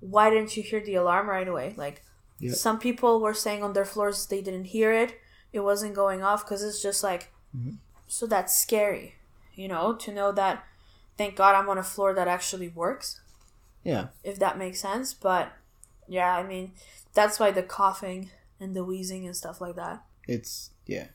[0.00, 1.74] why didn't you hear the alarm right away?
[1.76, 2.02] Like,
[2.38, 2.52] Yeah.
[2.52, 5.18] some people were saying on their floors they didn't hear it,
[5.52, 7.78] it wasn't going off because it's just like, Mhm.
[8.06, 9.14] so that's scary,
[9.54, 10.64] you know, to know that.
[11.16, 13.20] Thank God I'm on a floor that actually works
[13.84, 14.08] Yeah.
[14.22, 15.14] if that makes sense.
[15.14, 15.52] But
[16.06, 16.72] yeah, I mean,
[17.14, 18.30] that's why the coughing
[18.60, 20.04] and the wheezing and stuff like that.
[20.28, 21.08] It's yeah.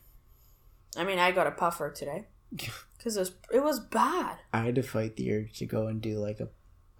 [0.98, 2.26] I mean, I got a puffer today
[2.98, 4.40] because it was it was bad.
[4.52, 6.50] I had to fight the urge to go and do like a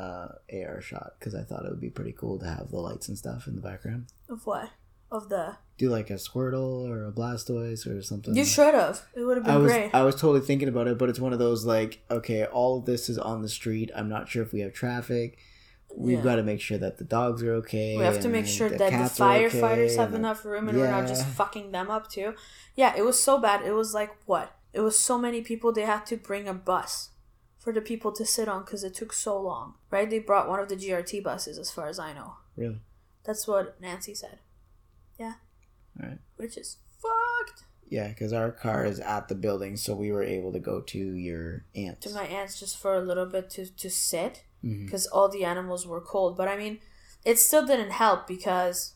[0.02, 3.08] uh, AR shot because I thought it would be pretty cool to have the lights
[3.08, 4.08] and stuff in the background.
[4.30, 4.70] Of what?
[5.12, 8.36] Of the Do like a Squirtle or a Blastoise or something.
[8.36, 9.06] you should have.
[9.14, 9.94] It would have been I was great.
[9.94, 12.86] I was totally thinking about it, but it's one of those like, okay, all of
[12.86, 13.92] this is on the street.
[13.96, 15.38] I'm not sure if we have traffic.
[15.94, 16.24] We've Yeah.
[16.24, 17.98] got to make sure that the dogs are okay.
[17.98, 21.08] we have to make sure that the firefighters okay, have enough room and we're not
[21.08, 22.34] just fucking them up too.
[22.76, 23.62] Yeah, it was so bad.
[23.66, 24.56] It was like what?
[24.74, 27.10] It was so many people they had to bring a bus
[27.62, 29.76] for the people to sit on because it took so long.
[29.90, 30.10] Right?
[30.10, 32.34] They brought one of the GRT buses, as far as I know.
[32.58, 32.82] Really?
[33.24, 34.40] That's what Nancy said.
[35.18, 35.36] Yeah.
[36.02, 36.20] All right.
[36.38, 37.64] Which is fucked.
[37.88, 40.98] Yeah, because our car is at the building, so we were able to go to
[40.98, 42.08] your aunt's.
[42.08, 44.86] To my aunt's just for a little bit to, to sit mm-hmm.
[44.86, 46.38] because all the animals were cold.
[46.38, 46.80] But I mean,
[47.24, 48.96] it still didn't help because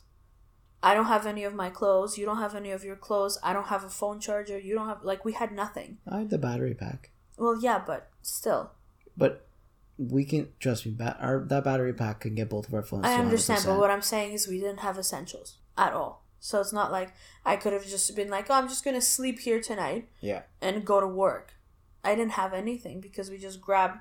[0.81, 2.17] I don't have any of my clothes.
[2.17, 3.39] You don't have any of your clothes.
[3.43, 4.57] I don't have a phone charger.
[4.57, 5.97] You don't have, like, we had nothing.
[6.07, 8.71] I have the battery pack, Well, yeah, but still.
[9.17, 9.47] but
[9.97, 10.91] we can trust me.
[10.91, 13.05] Ba- our that battery pack can get both of our phones.
[13.05, 13.79] I understand, but 100%.
[13.79, 16.25] what I'm saying is we didn't have essentials at all.
[16.39, 17.13] So it's not like
[17.45, 20.43] I could have just been like, oh, I'm just going to sleep here tonight Yeah.
[20.61, 21.53] and go to work.
[22.03, 23.97] I didn't have anything because we just grabbed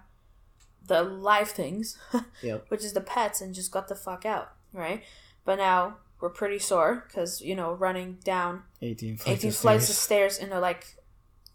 [0.87, 1.97] the live things,
[2.43, 2.67] Yep.
[2.69, 5.03] which is the pets, and just got the fuck out, right?
[5.47, 9.85] But now we're pretty sore because, you know, running down 18 flights 18 of flights
[9.85, 9.91] stairs.
[9.91, 10.97] of stairs in a like,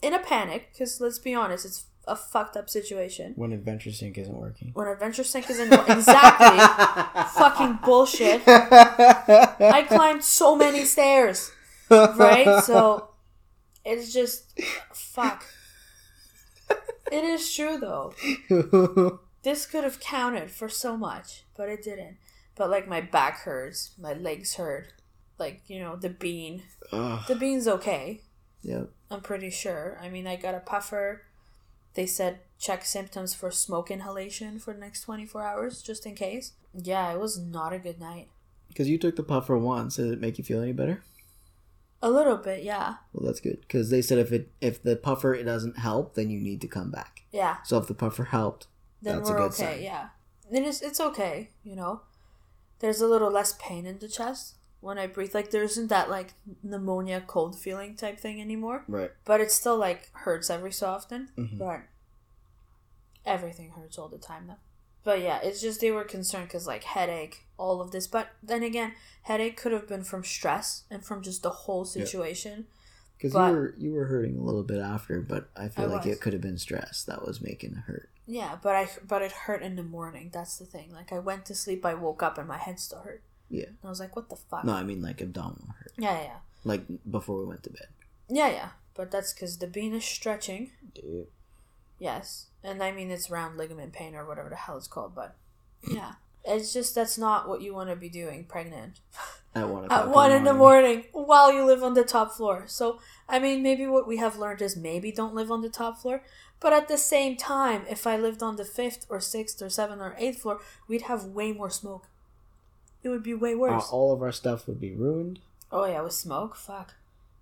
[0.01, 3.33] in a panic, because let's be honest, it's a fucked up situation.
[3.35, 4.71] when Adventure Sync isn't working.
[4.73, 6.57] When Adventure Sync is in exactly
[7.35, 8.41] fucking bullshit.
[8.47, 11.51] I climbed so many stairs,
[11.89, 12.63] right?
[12.63, 13.09] So
[13.85, 14.59] it's just
[14.93, 15.45] fuck.
[17.11, 18.13] It is true though.
[19.41, 22.17] This could have counted for so much, but it didn't.
[22.55, 24.87] But like my back hurts, my legs hurt.
[25.37, 26.63] Like, you know, the bean.
[26.91, 27.21] Ugh.
[27.25, 28.21] The bean's okay.
[28.63, 28.89] Yep.
[29.11, 29.97] I'm pretty sure.
[30.01, 31.23] I mean, I got a puffer.
[31.95, 36.53] They said check symptoms for smoke inhalation for the next 24 hours, just in case.
[36.73, 38.27] Yeah, it was not a good night.
[38.67, 41.01] Because you took the puffer once, did it make you feel any better?
[42.01, 42.95] A little bit, yeah.
[43.11, 43.61] Well, that's good.
[43.61, 46.67] Because they said if it if the puffer it doesn't help, then you need to
[46.67, 47.23] come back.
[47.31, 47.57] Yeah.
[47.65, 48.67] So if the puffer helped,
[49.01, 49.81] Then That's a we're good okay, sign.
[49.83, 50.07] yeah.
[50.51, 52.01] Then It is, it's okay, you know.
[52.79, 55.33] There's a little less pain in the chest when I breathe.
[55.35, 58.83] Like, there isn't that, like, pneumonia cold feeling type thing anymore.
[58.87, 59.11] right?
[59.25, 61.29] But it still, like, hurts every so often.
[61.37, 61.57] Mhm.
[61.57, 61.81] But
[63.25, 64.55] everything hurts all the time, though.
[65.03, 68.05] But yeah, it's just they were concerned because, like, headache, all of this.
[68.07, 72.67] But then again, headache could have been from stress and from just the whole situation.
[73.17, 75.87] Because But- you were you were hurting a little bit after, but I feel I
[75.87, 76.15] like was.
[76.15, 78.09] it could have been stress that was making it hurt.
[78.25, 80.29] Yeah, but I but it hurt in the morning.
[80.33, 80.91] That's the thing.
[80.93, 83.21] Like I went to sleep, I woke up and my head still hurt.
[83.49, 83.65] Yeah.
[83.65, 86.23] And I was like, "What the fuck?" No, I mean like abdominal hurt, Yeah, yeah,
[86.23, 86.37] yeah.
[86.63, 87.87] like before we went to bed.
[88.29, 88.69] Yeah, yeah.
[88.93, 90.71] But that's because the bean is stretching.
[90.93, 91.27] Dude.
[91.99, 92.47] Yes.
[92.63, 95.15] And I mean, it's round ligament pain or whatever the hell it's called.
[95.15, 95.35] But
[95.89, 96.13] yeah.
[96.45, 98.99] It's just that's not what you want to be doing pregnant.
[99.55, 102.65] At one At one in the morning while you live on the top floor.
[102.67, 105.97] So, I mean, maybe what we have learned is maybe don't live on the top
[105.97, 106.21] floor.
[106.59, 110.01] But at the same time, if I lived on the fifth or sixth or seventh
[110.01, 112.08] or eighth floor, we'd have way more smoke.
[113.03, 113.89] It would be way Uh, worse.
[113.91, 115.39] all of our stuff would be ruined.
[115.71, 116.55] oh, yeah, with smoke?
[116.55, 116.95] Fuck.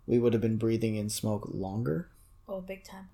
[0.05, 2.09] We would have been breathing in smoke longer.
[2.47, 3.09] Oh, big time.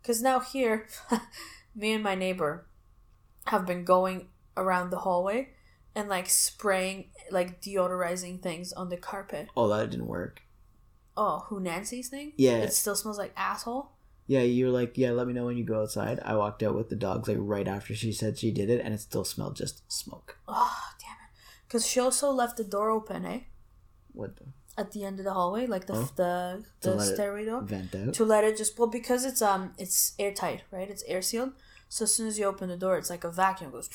[0.00, 0.86] Because now here,
[1.74, 2.66] me and my neighbor
[3.46, 5.50] have been going around the hallway
[5.94, 9.48] and like spraying, like deodorizing things on the carpet.
[9.56, 10.42] Oh, that didn't work.
[11.16, 12.32] Oh, who Nancy's thing?
[12.36, 12.58] Yeah.
[12.58, 13.90] It still smells like asshole.
[14.26, 16.20] Yeah, you're like, yeah, let me know when you go outside.
[16.22, 18.92] I walked out with the dogs like right after she said she did it, and
[18.94, 20.36] it still smelled just smoke.
[20.46, 20.97] Oh, damn it.
[21.68, 23.40] Because she also left the door open, eh?
[24.12, 24.46] What the
[24.76, 26.10] At the end of the hallway, like the Oh.
[26.16, 28.14] the the stairway door, vent out?
[28.14, 30.88] to let it just well because it's um it's airtight, right?
[30.90, 31.52] It's air sealed.
[31.90, 33.88] So as soon as you open the door, it's like a vacuum goes,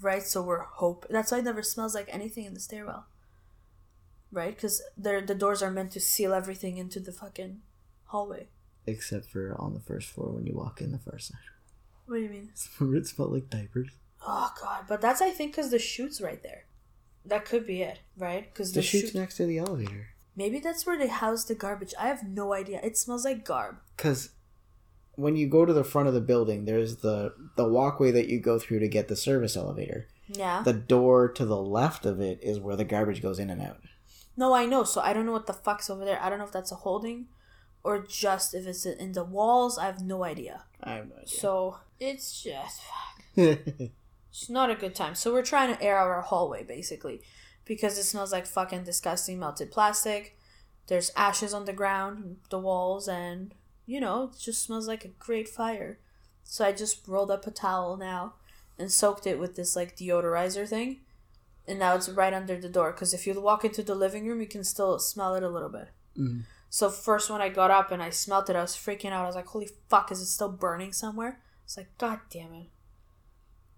[0.00, 0.22] right?
[0.22, 1.06] So we're hope.
[1.10, 3.06] That's why it never smells like anything in the stairwell,
[4.30, 4.54] right?
[4.54, 7.62] Because they're the doors are meant to seal everything into the fucking
[8.06, 8.48] hallway.
[8.86, 11.38] Except for on the first floor when you walk in the first side.
[12.06, 12.52] What do you mean?
[12.78, 13.90] Remember it smelled like diapers?
[14.24, 16.65] Oh god, but that's I think because the chute's right there.
[17.26, 18.52] That could be it, right?
[18.52, 19.14] Because The the, chute's chute.
[19.14, 20.08] next to the elevator.
[20.36, 21.94] Maybe that's where they house the garbage.
[21.98, 22.80] I have no idea.
[22.82, 23.76] It smells like garb.
[23.96, 24.30] Because
[25.14, 28.38] when you go to the front of the building, there's the the walkway that you
[28.38, 30.06] go through to get the service elevator.
[30.28, 30.62] Yeah.
[30.62, 33.78] The door to the left of it is where the garbage goes in and out.
[34.36, 34.84] No, I know.
[34.84, 36.22] So I don't know what the fuck's over there.
[36.22, 37.26] I don't know if that's a holding,
[37.82, 39.78] or just if it's in the walls.
[39.78, 40.64] I have no idea.
[40.82, 41.28] I have no idea.
[41.28, 42.80] So it's just
[43.34, 43.48] fuck.
[44.40, 45.14] It's not a good time.
[45.14, 47.22] So we're trying to air out our hallway basically,
[47.64, 50.36] because it smells like fucking disgusting melted plastic.
[50.88, 53.54] There's ashes on the ground, the walls, and
[53.86, 55.98] you know it just smells like a great fire.
[56.44, 58.34] So I just rolled up a towel now
[58.78, 61.00] and soaked it with this like deodorizer thing,
[61.66, 62.92] and now it's right under the door.
[62.92, 65.70] Because if you walk into the living room, you can still smell it a little
[65.70, 65.88] bit.
[66.16, 66.44] Mhm.
[66.68, 69.24] So first when I got up and I smelt it, I was freaking out.
[69.24, 70.12] I was like, "Holy fuck!
[70.12, 72.68] Is it still burning somewhere?" It's like, "God damn it!"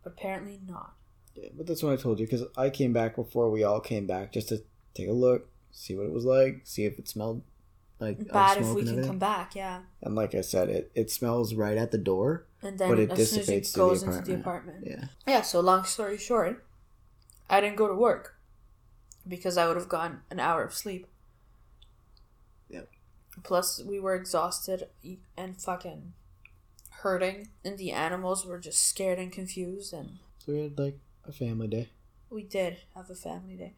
[0.08, 0.94] Apparently not.
[1.34, 4.06] Yeah, but that's what I told you because I came back before we all came
[4.06, 4.62] back just to
[4.94, 7.42] take a look, see what it was like, see if it smelled
[8.00, 9.80] like Bad if we can come back, yeah.
[10.02, 13.10] And like I said, it it smells right at the door, And then but it
[13.10, 15.42] as soon as dissipates it to the goes into the apartment, Yeah, yeah.
[15.42, 16.64] So long story short,
[17.50, 18.36] I didn't go to work
[19.26, 21.06] because I would have gotten an hour of sleep.
[22.70, 22.88] Yep.
[23.42, 24.88] Plus, we were exhausted
[25.36, 26.12] and fucking
[27.02, 31.32] hurting, and the animals were just scared and confused, and so we had like a
[31.32, 31.88] family day.
[32.30, 33.74] we did have a family day.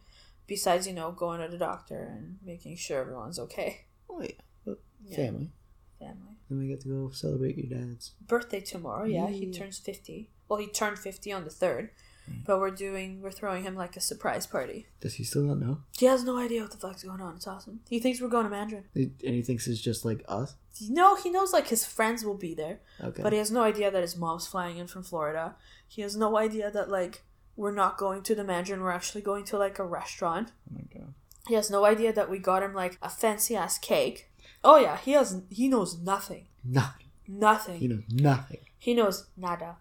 [0.47, 3.83] Besides, you know, going to the doctor and making sure everyone's okay.
[4.09, 5.16] Oh yeah, but Yeah.
[5.16, 5.51] family.
[5.99, 6.35] Family.
[6.49, 8.12] Then we get to go celebrate your dad's.
[8.27, 9.05] birthday tomorrow.
[9.05, 10.31] Yeah, he turns fifty.
[10.49, 11.91] Well, he turned fifty on the third.
[12.31, 12.45] Mm.
[12.47, 14.87] but we're doing we're throwing him like a surprise party.
[15.01, 15.78] Does he still not know?
[15.99, 17.37] He has no idea what the fuck's going on.
[17.37, 17.81] It's awesome.
[17.89, 18.85] He thinks we're going to Mandarin.
[18.95, 20.55] And he thinks it's just like us.
[20.89, 23.22] No, he knows like his friends will be there, Okay.
[23.22, 25.57] but he has no idea that his mom's flying in from Florida.
[25.87, 27.24] He has no idea that like
[27.57, 28.81] we're not going to the Mandarin.
[28.81, 30.53] We're actually going to like a restaurant.
[30.70, 31.12] oh my god.
[31.49, 34.31] He has no idea that we got him like a fancy ass cake.
[34.62, 36.47] Oh yeah, he has he knows nothing.
[36.64, 37.07] Nothing.
[37.26, 37.78] Nothing.
[37.81, 38.59] He knows nothing.
[38.78, 39.76] He knows nada.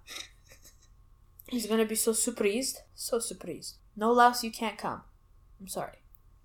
[1.50, 2.80] He's gonna be so surprised.
[2.96, 3.78] So surprised.
[3.96, 5.02] No, Laos, you can't come.
[5.60, 5.98] I'm sorry.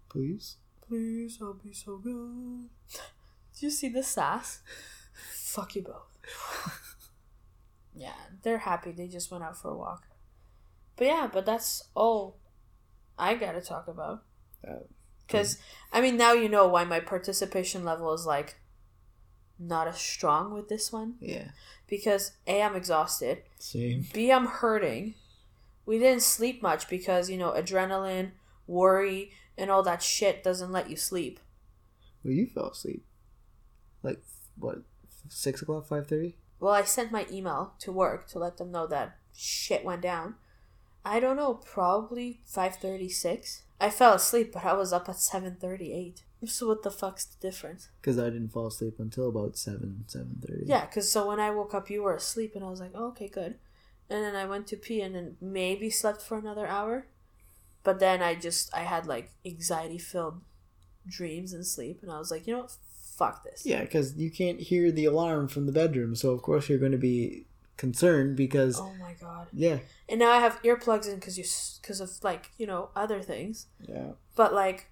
[0.09, 0.57] Please.
[0.89, 2.69] Please, I'll be so good.
[2.93, 4.61] Do you see the sass?
[5.31, 6.19] Fuck you both.
[7.95, 8.93] yeah, they're happy.
[8.93, 10.05] They just went out for a walk.
[10.97, 12.37] But yeah, but that's all
[13.19, 14.25] I gotta talk about.
[14.67, 14.85] Uh,
[15.27, 15.59] Because,
[15.93, 18.57] I mean, now you know why my participation level is like
[19.59, 21.15] not as strong with this one.
[21.21, 21.49] Yeah.
[21.89, 23.43] Because A, I'm exhausted.
[23.59, 24.07] Same.
[24.13, 25.15] B, I'm hurting.
[25.87, 28.33] We didn't sleep much because, you know, adrenaline,
[28.67, 31.41] worry, and all that shit doesn't let you sleep.
[32.25, 33.05] Well, you fell asleep.
[34.03, 34.23] Like
[34.59, 34.79] what?
[35.29, 36.37] Six o'clock, five thirty.
[36.61, 40.37] Well, I sent my email to work to let them know that shit went down.
[41.05, 43.63] I don't know, probably 5:36.
[43.81, 46.23] I fell asleep, but I was up at 7:38.
[46.47, 47.89] So what the fuck's the difference?
[48.01, 50.65] Because I didn't fall asleep until about seven, seven thirty.
[50.67, 53.07] Yeah, cuz so when I woke up you were asleep and I was like, oh,
[53.09, 53.59] "Okay, good."
[54.11, 57.07] And then I went to pee and then maybe slept for another hour.
[57.83, 60.41] But then I just I had like anxiety-filled
[61.07, 62.77] dreams and sleep and I was like, "You know what?
[63.17, 66.69] Fuck this." Yeah, because you can't hear the alarm from the bedroom, so of course
[66.69, 69.49] you're going to be concerned because Oh my god.
[69.53, 69.79] yeah,
[70.09, 71.45] And now I have earplugs in cuz you
[71.83, 73.67] cuz of like, you know, other things.
[73.89, 74.87] yeah, But like,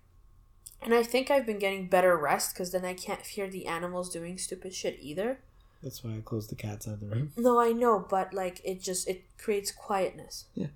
[0.84, 4.10] and I think I've been getting better rest because then I can't hear the animals
[4.10, 5.40] doing stupid shit either.
[5.82, 7.32] that's why I closed the cats out of the room.
[7.36, 10.46] No, I know, but like it just it creates quietness.
[10.54, 10.68] Yeah.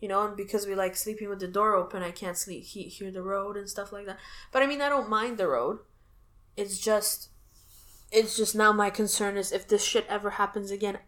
[0.00, 2.88] You know, and because we like sleeping with the door open, I can't sleep he-
[2.88, 4.18] hear the road and stuff like that.
[4.52, 5.78] But I mean, I don't mind the road.
[6.56, 7.28] It's just,
[8.12, 10.98] it's just now my concern is if this shit ever happens again,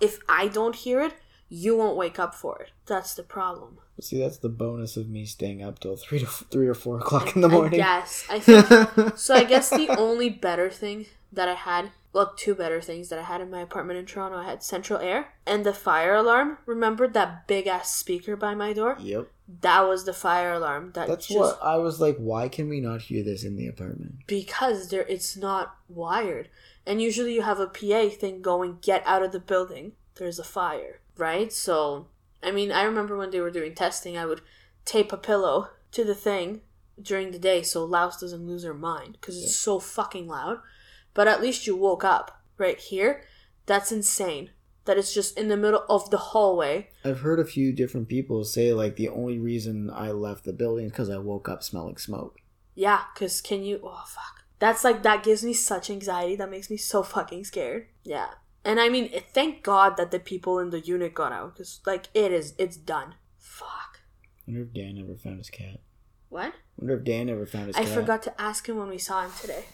[0.00, 1.14] if I don't hear it,
[1.54, 2.70] you won't wake up for it.
[2.86, 3.76] That's the problem.
[4.00, 7.36] See, that's the bonus of me staying up till three to three or four o'clock
[7.36, 7.78] in the morning.
[7.80, 8.26] I.
[8.30, 12.80] I think So I guess the only better thing that I had, well, two better
[12.80, 15.74] things that I had in my apartment in Toronto, I had central air and the
[15.74, 16.56] fire alarm.
[16.64, 18.96] Remember that big ass speaker by my door?
[18.98, 19.28] Yep,
[19.60, 20.92] That was the fire alarm.
[20.94, 22.16] That that's just what I was like.
[22.16, 24.14] Why can we not hear this in the apartment?
[24.26, 26.48] because there it's not wired.
[26.86, 29.92] And usually you have a PA thing going, get out of the building.
[30.16, 31.52] There's a fire, right?
[31.52, 32.06] So
[32.42, 34.40] I mean, I remember when they were doing testing, I would
[34.84, 36.62] tape a pillow to the thing
[37.00, 40.58] during the day so Louse doesn't lose her mind because it's so fucking loud.
[41.14, 42.38] But at least you woke up.
[42.58, 43.22] Right here,
[43.66, 44.50] that's insane.
[44.84, 46.90] That it's just in the middle of the hallway.
[47.04, 50.86] I've heard a few different people say like the only reason I left the building
[50.86, 52.38] is because I woke up smelling smoke.
[52.74, 53.80] Yeah, because can you.
[53.82, 54.44] Oh, fuck.
[54.58, 56.36] That's like, that gives me such anxiety.
[56.36, 57.88] That makes me so fucking scared.
[58.04, 58.28] Yeah.
[58.64, 62.06] And I mean, thank God that the people in the unit got out because, like,
[62.14, 63.14] it is, it's done.
[63.38, 64.00] Fuck.
[64.46, 65.80] I wonder if Dan ever found his cat.
[66.28, 66.52] What?
[66.52, 67.94] I wonder if Dan ever found his I cat.
[67.94, 69.64] forgot to ask him when we saw him today.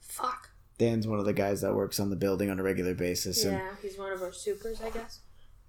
[0.00, 0.50] Fuck.
[0.78, 3.54] Dan's one of the guys that works on the building on a regular basis, and
[3.58, 5.20] Yeah, he's one of our supers, I guess.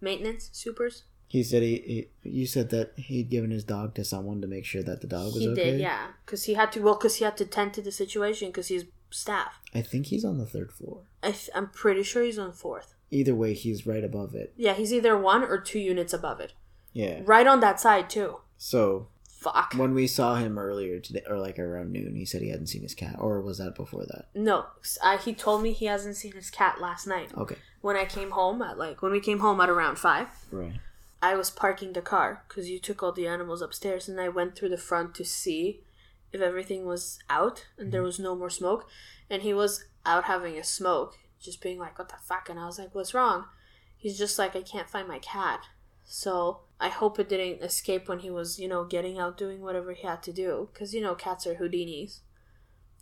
[0.01, 1.03] Maintenance supers.
[1.27, 4.65] he said he, he you said that he'd given his dog to someone to make
[4.65, 5.71] sure that the dog was He okay.
[5.71, 6.81] did, yeah, because he had to.
[6.81, 9.59] Well, because he had to tend to the situation because he's staff.
[9.73, 11.01] I think he's on the third floor.
[11.23, 12.93] I th- I'm pretty sure he's on fourth.
[13.11, 14.53] Either way, he's right above it.
[14.57, 16.53] Yeah, he's either one or two units above it.
[16.93, 17.21] Yeah.
[17.23, 18.37] Right on that side too.
[18.57, 19.73] So Fuck.
[19.75, 22.81] when we saw him earlier today, or like around noon, he said he hadn't seen
[22.83, 24.25] his cat, or was that before that?
[24.33, 24.65] No,
[25.03, 27.31] I, he told me he hasn't seen his cat last night.
[27.37, 27.57] Okay.
[27.81, 30.73] When I came home at like when we came home at around five, Right.
[31.21, 34.55] I was parking the car because you took all the animals upstairs, and I went
[34.55, 35.81] through the front to see
[36.35, 38.05] if everything was out and there mm-hmm.
[38.05, 38.87] was no more smoke.
[39.29, 42.65] And he was out having a smoke, just being like, "What the fuck?" And I
[42.65, 43.45] was like, "What's wrong?"
[43.97, 45.61] He's just like, "I can't find my cat."
[46.03, 49.93] So I hope it didn't escape when he was, you know, getting out doing whatever
[49.93, 52.19] he had to do, because you know cats are Houdinis,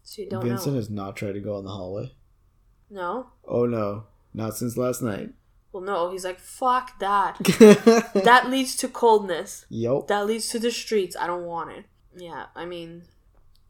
[0.04, 0.80] so you don't Vincent know.
[0.80, 2.14] has not tried to go in the hallway.
[2.90, 5.32] No, Oh no, not since last night.
[5.72, 6.12] well, no.
[6.12, 7.38] He's like, "Fuck that."
[8.14, 8.50] that.
[8.50, 9.66] leads to coldness.
[9.70, 10.08] Yup.
[10.08, 11.18] that leads to the streets.
[11.20, 11.86] I don't want it.
[12.16, 13.04] Yeah, I mean,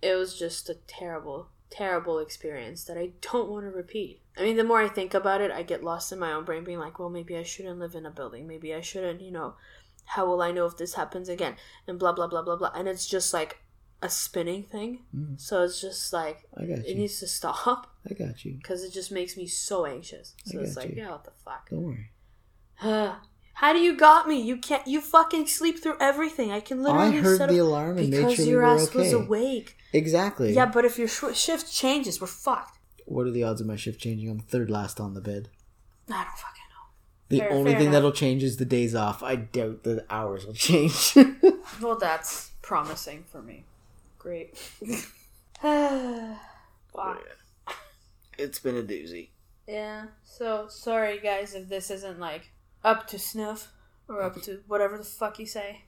[0.04, 4.22] it was just a terrible, terrible experience that I don't want to repeat.
[4.38, 6.64] I mean, the more I think about it, I get lost in my own brain,
[6.64, 8.48] being like, well, maybe I shouldn't live in a building.
[8.48, 9.56] Maybe I shouldn't, you know,
[10.06, 11.56] how will I know if this happens again?
[11.88, 12.72] And blah, blah, blah, blah, blah.
[12.76, 13.60] And it's just like
[14.02, 15.04] a spinning thing.
[15.16, 15.40] Mm.
[15.40, 16.96] So it's just like, I got it you.
[16.96, 18.54] needs to stop I got you.
[18.62, 20.34] because it just makes me so anxious.
[20.46, 21.04] So it's like, you.
[21.04, 21.70] yeah, what the fuck?
[21.70, 22.10] Don't worry.
[23.56, 24.42] How do you got me?
[24.42, 24.86] You can't.
[24.88, 26.52] You fucking sleep through everything.
[26.52, 27.20] I can literally.
[27.20, 28.98] I heard set the up alarm and made because sure we your were ass okay.
[28.98, 29.78] was awake.
[29.94, 30.54] Exactly.
[30.54, 32.80] Yeah, but if your sh- shift changes, we're fucked.
[33.06, 34.30] What are the odds of my shift changing?
[34.30, 35.50] I'm third last on the bed.
[36.10, 36.90] I don't fucking know.
[37.30, 37.94] The Fair- only fair thing enough.
[37.98, 39.22] that'll change is the days off.
[39.24, 41.16] I doubt the hours will change.
[41.82, 43.64] Well, that's promising for me.
[44.20, 44.60] Great.
[45.64, 47.18] wow.
[48.38, 49.30] it's been a doozy.
[49.68, 50.08] Yeah.
[50.24, 52.52] So sorry, guys, if this isn't like
[52.84, 53.72] up to snuff
[54.10, 55.84] or up to whatever the fuck you say.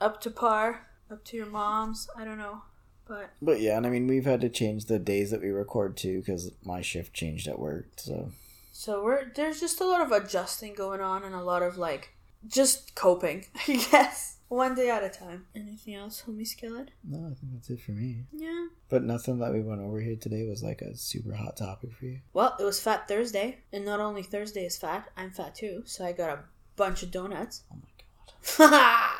[0.00, 0.88] Up to par.
[1.10, 2.08] Up to your mom's.
[2.16, 2.62] I don't know,
[3.06, 5.96] but But yeah, and I mean, we've had to change the days that we record
[5.96, 7.86] too because my shift changed at work.
[7.96, 8.30] So
[8.72, 12.14] So we're there's just a lot of adjusting going on and a lot of like
[12.46, 14.36] just coping, I guess.
[14.48, 15.46] One day at a time.
[15.56, 16.90] Anything else, homie skillet?
[17.02, 18.26] no, I think that's it for me.
[18.32, 18.66] Yeah.
[18.90, 22.04] But nothing that we went over here today was like a super hot topic for
[22.04, 22.18] you.
[22.34, 25.84] Well, it was Fat Thursday, and not only Thursday is fat, I'm fat too.
[25.86, 26.40] So I got a
[26.76, 27.62] bunch of donuts.
[27.72, 29.08] Oh my god.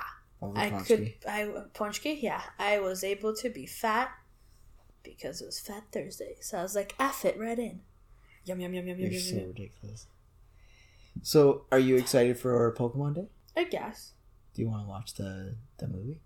[0.56, 2.42] I could I Ponchki, yeah.
[2.58, 4.10] I was able to be fat
[5.02, 6.36] because it was Fat Thursday.
[6.40, 7.80] So I was like, I fit right in.
[8.44, 9.22] Yum yum yum yum yum You're yum.
[9.22, 9.46] so yum.
[9.48, 10.06] ridiculous.
[11.22, 13.28] So, are you excited for our Pokemon Day?
[13.56, 14.12] I guess.
[14.54, 16.20] Do you want to watch the the movie?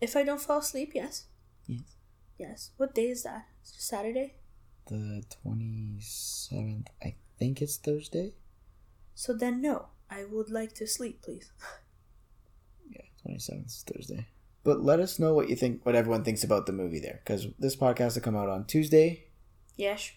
[0.00, 1.24] If I don't fall asleep, yes.
[1.66, 1.96] Yes.
[2.38, 2.70] Yes.
[2.76, 3.46] What day is that?
[3.62, 4.36] Saturday?
[4.86, 6.88] The twenty seventh.
[7.02, 8.34] I think it's Thursday.
[9.14, 9.88] So then, no.
[10.10, 11.52] I would like to sleep, please.
[13.28, 14.26] Yeah, twenty seventh is Thursday.
[14.64, 17.46] But let us know what you think, what everyone thinks about the movie there, because
[17.58, 19.24] this podcast will come out on Tuesday.
[19.76, 20.12] Yes.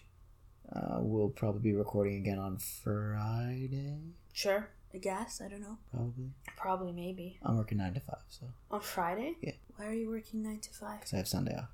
[0.74, 3.98] Uh, we'll probably be recording again on Friday,
[4.32, 4.68] Sure.
[4.94, 5.40] I guess.
[5.40, 5.78] I don't know.
[5.90, 6.30] probably.
[6.56, 7.38] Probably, maybe.
[7.42, 9.36] I'm working nine to five, so On Friday?
[9.40, 9.52] Yeah.
[9.76, 11.00] Why are you working 9 to 5?
[11.00, 11.68] because I have Sunday off.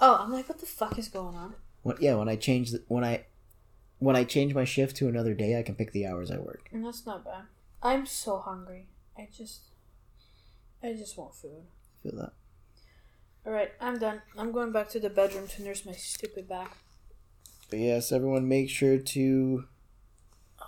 [0.00, 1.54] Oh, I'm like, what the fuck is going on?
[1.82, 3.24] When, yeah, when I change the, when I
[3.98, 6.68] when I change my shift to another day, I can pick the hours I work.
[6.72, 7.44] And that's not bad.
[7.82, 8.88] I'm so hungry.
[9.16, 9.67] I just.
[10.82, 11.66] I just want food.
[12.02, 12.32] Feel that?
[13.46, 14.22] Alright, I'm done.
[14.36, 16.76] I'm going back to the bedroom to nurse my stupid back.
[17.70, 19.64] But yes, everyone, make sure to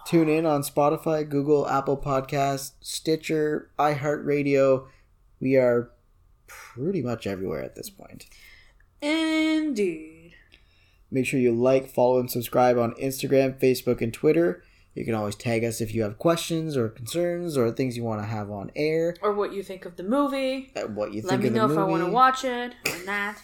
[0.06, 4.86] tune in on Spotify, Google, Apple Podcasts, Stitcher, iHeartRadio.
[5.40, 5.90] We are
[6.46, 8.26] pretty much everywhere at this point.
[9.00, 10.34] Indeed.
[11.10, 14.62] Make sure you like, follow, and subscribe on Instagram, Facebook, and Twitter.
[14.94, 18.20] You can always tag us if you have questions or concerns or things you want
[18.22, 19.14] to have on air.
[19.22, 20.72] Or what you think of the movie.
[20.76, 22.74] uh, What you Let think me of the know if I want to watch it
[22.86, 23.36] or not.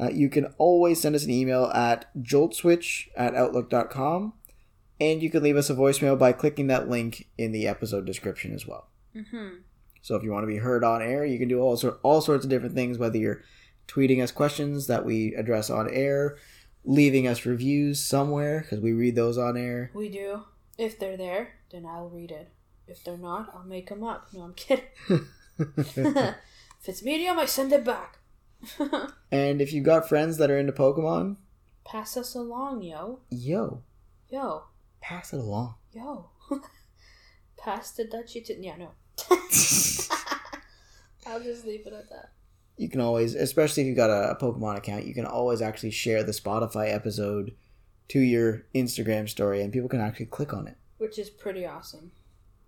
[0.00, 4.32] Uh, you can always send us an email at joltswitch at outlook.com.
[5.00, 8.54] And you can leave us a voicemail by clicking that link in the episode description
[8.54, 8.88] as well.
[9.16, 9.56] Mm-hmm.
[10.00, 12.20] So if you want to be heard on air, you can do all sort all
[12.20, 12.98] sorts of different things.
[12.98, 13.42] Whether you're
[13.88, 16.36] tweeting us questions that we address on air,
[16.84, 19.90] leaving us reviews somewhere because we read those on air.
[19.94, 20.42] We do.
[20.78, 22.50] If they're there, then I'll read it.
[22.88, 24.28] If they're not, I'll make them up.
[24.32, 24.84] No, I'm kidding.
[25.58, 26.34] if
[26.86, 28.18] it's medium, I send it back.
[29.30, 31.36] and if you've got friends that are into Pokemon,
[31.84, 33.18] Pass us along, yo.
[33.28, 33.82] yo,
[34.30, 34.64] Yo.
[35.00, 35.74] pass it along.
[35.92, 36.30] Yo.
[37.58, 38.54] Pass the Dutchie to.
[38.62, 38.90] Yeah, no.
[41.26, 42.30] I'll just leave it at that.
[42.82, 45.92] You can always, especially if you've got a, a Pokemon account, you can always actually
[45.92, 47.54] share the Spotify episode
[48.08, 52.10] to your Instagram story, and people can actually click on it, Which is pretty awesome.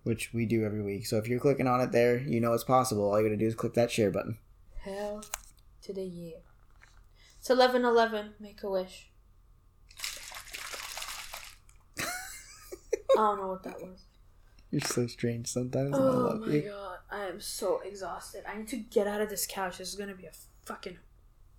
[0.05, 1.07] which we do every week.
[1.07, 3.11] So if you're clicking on it there, you know it's possible.
[3.11, 4.39] All you gotta do is click that share button.
[4.83, 5.25] Hell
[5.83, 6.37] to the year.
[7.41, 8.35] It's 11 11.
[8.39, 9.09] Make a wish.
[11.99, 12.05] I
[13.17, 14.05] don't know what that was.
[14.71, 15.95] You're so strange sometimes.
[15.97, 16.62] Oh love my you.
[16.62, 16.93] god.
[17.15, 18.43] I am so exhausted.
[18.45, 19.79] I need to get out of this couch.
[19.79, 20.33] This is gonna be a
[20.65, 20.99] fucking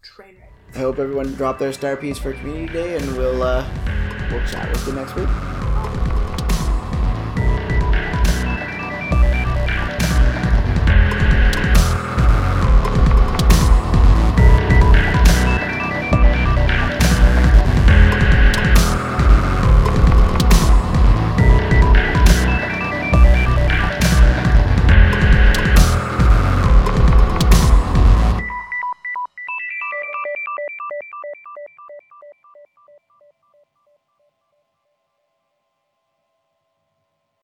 [0.01, 0.51] train wreck.
[0.73, 3.65] I hope everyone dropped their star piece for Community Day, and we'll uh,
[4.31, 5.29] we'll chat with you next week.